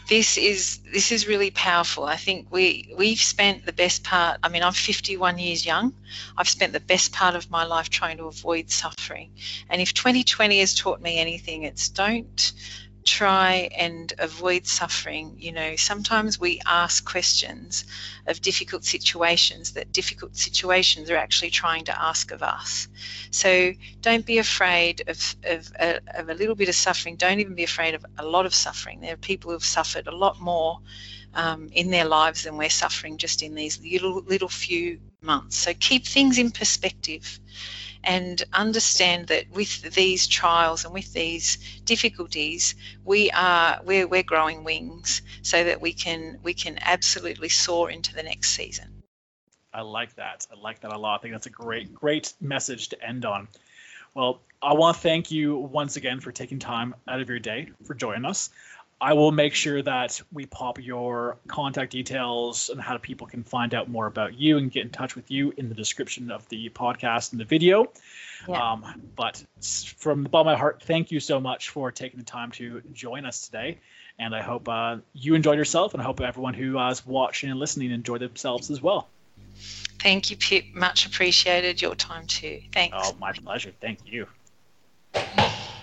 this 0.10 0.38
is 0.38 0.80
this 0.92 1.12
is 1.12 1.28
really 1.28 1.52
powerful. 1.52 2.04
I 2.04 2.16
think 2.16 2.48
we 2.52 2.94
we've 2.98 3.22
spent 3.22 3.66
the 3.66 3.74
best 3.74 4.04
part. 4.04 4.40
I 4.44 4.50
mean, 4.50 4.64
I'm 4.64 4.74
51 4.74 5.38
years 5.38 5.66
young. 5.66 5.94
I've 6.36 6.50
spent 6.50 6.74
the 6.74 6.80
best 6.80 7.14
part 7.14 7.36
of 7.36 7.52
my 7.52 7.64
life 7.64 7.90
trying 7.90 8.18
to 8.18 8.26
avoid 8.26 8.72
suffering. 8.72 9.32
And 9.70 9.82
if 9.82 9.94
2020 9.94 10.60
has 10.60 10.74
taught 10.74 11.02
me 11.02 11.20
anything, 11.20 11.64
it's 11.64 11.90
don't 11.90 12.52
try 13.06 13.70
and 13.78 14.14
avoid 14.20 14.68
suffering. 14.68 15.36
You 15.38 15.52
know, 15.52 15.76
sometimes 15.76 16.40
we 16.40 16.62
ask 16.66 17.04
questions 17.10 17.86
of 18.28 18.42
difficult 18.42 18.84
situations 18.84 19.74
that 19.74 19.92
difficult 19.92 20.36
situations 20.36 21.10
are 21.10 21.18
actually 21.18 21.50
trying 21.50 21.86
to 21.86 22.02
ask 22.02 22.32
of 22.32 22.44
us. 22.44 22.88
So 23.32 23.74
don't 24.02 24.26
be 24.26 24.38
afraid 24.38 25.04
of, 25.08 25.36
of, 25.44 25.72
a, 25.80 26.00
of 26.16 26.30
a 26.30 26.34
little 26.34 26.56
bit 26.56 26.70
of 26.70 26.76
suffering. 26.76 27.16
Don't 27.16 27.40
even 27.40 27.56
be 27.56 27.64
afraid 27.64 27.96
of 27.96 28.06
a 28.18 28.26
lot 28.26 28.46
of 28.46 28.54
suffering. 28.54 29.00
There 29.00 29.14
are 29.14 29.18
people 29.18 29.52
who've 29.52 29.64
suffered 29.64 30.08
a 30.08 30.16
lot 30.16 30.40
more 30.40 30.80
um, 31.34 31.70
in 31.74 31.92
their 31.92 32.06
lives 32.06 32.44
than 32.44 32.58
we're 32.58 32.70
suffering 32.70 33.18
just 33.18 33.44
in 33.44 33.56
these 33.56 33.80
little 33.82 34.22
little 34.24 34.50
few 34.50 35.00
months. 35.22 35.58
So 35.58 35.74
keep 35.80 36.06
things 36.06 36.38
in 36.38 36.52
perspective 36.52 37.40
and 38.04 38.42
understand 38.54 39.28
that 39.28 39.50
with 39.52 39.94
these 39.94 40.28
trials 40.28 40.86
and 40.86 40.94
with 40.94 41.12
these 41.14 41.58
difficulties, 41.86 42.76
we 43.04 43.30
are 43.32 43.80
we're, 43.84 44.08
we're 44.08 44.24
growing 44.24 44.64
wings 44.64 45.22
so 45.42 45.64
that 45.64 45.82
we 45.82 45.94
can 45.94 46.40
we 46.44 46.54
can 46.54 46.80
absolutely 46.82 47.50
soar 47.50 47.90
into 47.90 48.14
the 48.14 48.24
next 48.24 48.52
season. 48.52 49.04
I 49.74 49.82
like 49.82 50.16
that. 50.16 50.48
I 50.52 50.60
like 50.60 50.80
that 50.82 50.94
a 50.94 50.98
lot. 50.98 51.20
I 51.20 51.22
think 51.22 51.34
that's 51.34 51.46
a 51.46 51.52
great 51.52 51.94
great 51.94 52.34
message 52.42 52.90
to 52.90 53.04
end 53.04 53.26
on. 53.26 53.48
Well, 54.14 54.42
I 54.62 54.74
want 54.74 54.98
to 54.98 55.02
thank 55.02 55.32
you 55.32 55.56
once 55.56 55.96
again 55.96 56.20
for 56.20 56.32
taking 56.32 56.60
time 56.60 56.96
out 57.08 57.22
of 57.22 57.30
your 57.30 57.40
day 57.40 57.70
for 57.86 57.94
joining 57.94 58.26
us. 58.26 58.50
I 59.02 59.14
will 59.14 59.32
make 59.32 59.54
sure 59.54 59.82
that 59.82 60.22
we 60.32 60.46
pop 60.46 60.78
your 60.78 61.38
contact 61.48 61.92
details 61.92 62.70
and 62.70 62.82
how 62.82 62.98
people 62.98 63.28
can 63.28 63.44
find 63.44 63.74
out 63.74 63.90
more 63.90 64.08
about 64.08 64.34
you 64.34 64.58
and 64.58 64.70
get 64.70 64.84
in 64.84 64.90
touch 64.90 65.16
with 65.16 65.32
you 65.32 65.54
in 65.56 65.70
the 65.70 65.76
description 65.76 66.32
of 66.32 66.48
the 66.50 66.70
podcast 66.70 67.32
and 67.32 67.40
the 67.40 67.46
video. 67.46 67.92
Yeah. 68.48 68.72
Um, 68.72 69.02
but 69.16 69.44
from 69.98 70.24
the 70.24 70.30
bottom 70.30 70.48
of 70.48 70.54
my 70.54 70.60
heart, 70.60 70.84
thank 70.84 71.12
you 71.12 71.22
so 71.22 71.40
much 71.40 71.70
for 71.70 71.92
taking 71.92 72.20
the 72.20 72.26
time 72.26 72.52
to 72.54 72.82
join 72.92 73.26
us 73.26 73.46
today. 73.46 73.78
And 74.18 74.36
I 74.36 74.42
hope 74.42 74.68
uh, 74.68 74.98
you 75.14 75.34
enjoyed 75.34 75.58
yourself, 75.58 75.94
and 75.94 76.02
I 76.02 76.06
hope 76.06 76.20
everyone 76.20 76.54
who 76.54 76.78
uh, 76.78 76.92
is 76.92 77.06
watching 77.06 77.50
and 77.50 77.58
listening 77.58 77.92
enjoyed 77.92 78.20
themselves 78.20 78.70
as 78.70 78.82
well. 78.82 79.08
Thank 80.02 80.30
you, 80.30 80.36
Pip. 80.36 80.66
Much 80.74 81.06
appreciated 81.06 81.82
your 81.82 81.96
time 81.96 82.28
too. 82.28 82.62
Thanks. 82.74 82.98
Oh, 83.00 83.16
my 83.18 83.32
pleasure. 83.32 83.72
Thank 83.80 84.00
you. 84.06 84.28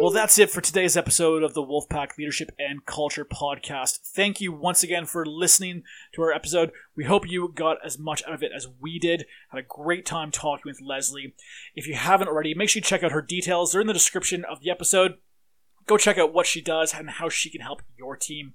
Well, 0.00 0.10
that's 0.10 0.40
it 0.40 0.50
for 0.50 0.60
today's 0.60 0.96
episode 0.96 1.44
of 1.44 1.54
the 1.54 1.62
Wolfpack 1.62 2.18
Leadership 2.18 2.50
and 2.58 2.84
Culture 2.84 3.24
Podcast. 3.24 3.98
Thank 4.04 4.40
you 4.40 4.50
once 4.50 4.82
again 4.82 5.06
for 5.06 5.24
listening 5.24 5.84
to 6.14 6.22
our 6.22 6.32
episode. 6.32 6.72
We 6.96 7.04
hope 7.04 7.30
you 7.30 7.52
got 7.54 7.76
as 7.84 7.96
much 7.96 8.24
out 8.26 8.34
of 8.34 8.42
it 8.42 8.50
as 8.54 8.66
we 8.80 8.98
did. 8.98 9.24
Had 9.50 9.60
a 9.60 9.66
great 9.66 10.04
time 10.04 10.32
talking 10.32 10.64
with 10.66 10.80
Leslie. 10.80 11.34
If 11.76 11.86
you 11.86 11.94
haven't 11.94 12.26
already, 12.26 12.54
make 12.54 12.70
sure 12.70 12.80
you 12.80 12.84
check 12.84 13.04
out 13.04 13.12
her 13.12 13.22
details. 13.22 13.70
They're 13.70 13.80
in 13.80 13.86
the 13.86 13.92
description 13.92 14.44
of 14.44 14.60
the 14.60 14.70
episode. 14.70 15.18
Go 15.86 15.96
check 15.96 16.18
out 16.18 16.34
what 16.34 16.46
she 16.46 16.60
does 16.60 16.92
and 16.92 17.08
how 17.08 17.28
she 17.28 17.48
can 17.48 17.60
help 17.60 17.80
your 17.96 18.16
team. 18.16 18.54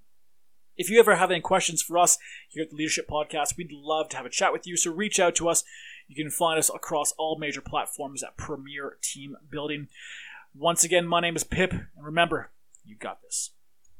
If 0.76 0.90
you 0.90 1.00
ever 1.00 1.16
have 1.16 1.32
any 1.32 1.42
questions 1.42 1.82
for 1.82 1.98
us 1.98 2.18
here 2.50 2.64
at 2.64 2.70
the 2.70 2.76
Leadership 2.76 3.08
Podcast, 3.08 3.56
we'd 3.56 3.72
love 3.72 4.10
to 4.10 4.18
have 4.18 4.26
a 4.26 4.30
chat 4.30 4.52
with 4.52 4.68
you. 4.68 4.76
So 4.76 4.92
reach 4.92 5.22
out 5.22 5.36
to 5.36 5.48
us. 5.48 5.64
You 6.08 6.16
can 6.16 6.32
find 6.32 6.60
us 6.60 6.70
across 6.74 7.14
all 7.18 7.38
major 7.40 7.62
platforms 7.62 8.24
at 8.24 8.36
Premier 8.36 8.98
Team 9.02 9.38
Building. 9.50 9.88
Once 10.56 10.84
again, 10.84 11.08
my 11.08 11.20
name 11.20 11.36
is 11.36 11.44
Pip, 11.44 11.72
and 11.72 12.06
remember, 12.06 12.52
you 12.84 12.96
got 12.96 13.22
this. 13.22 13.52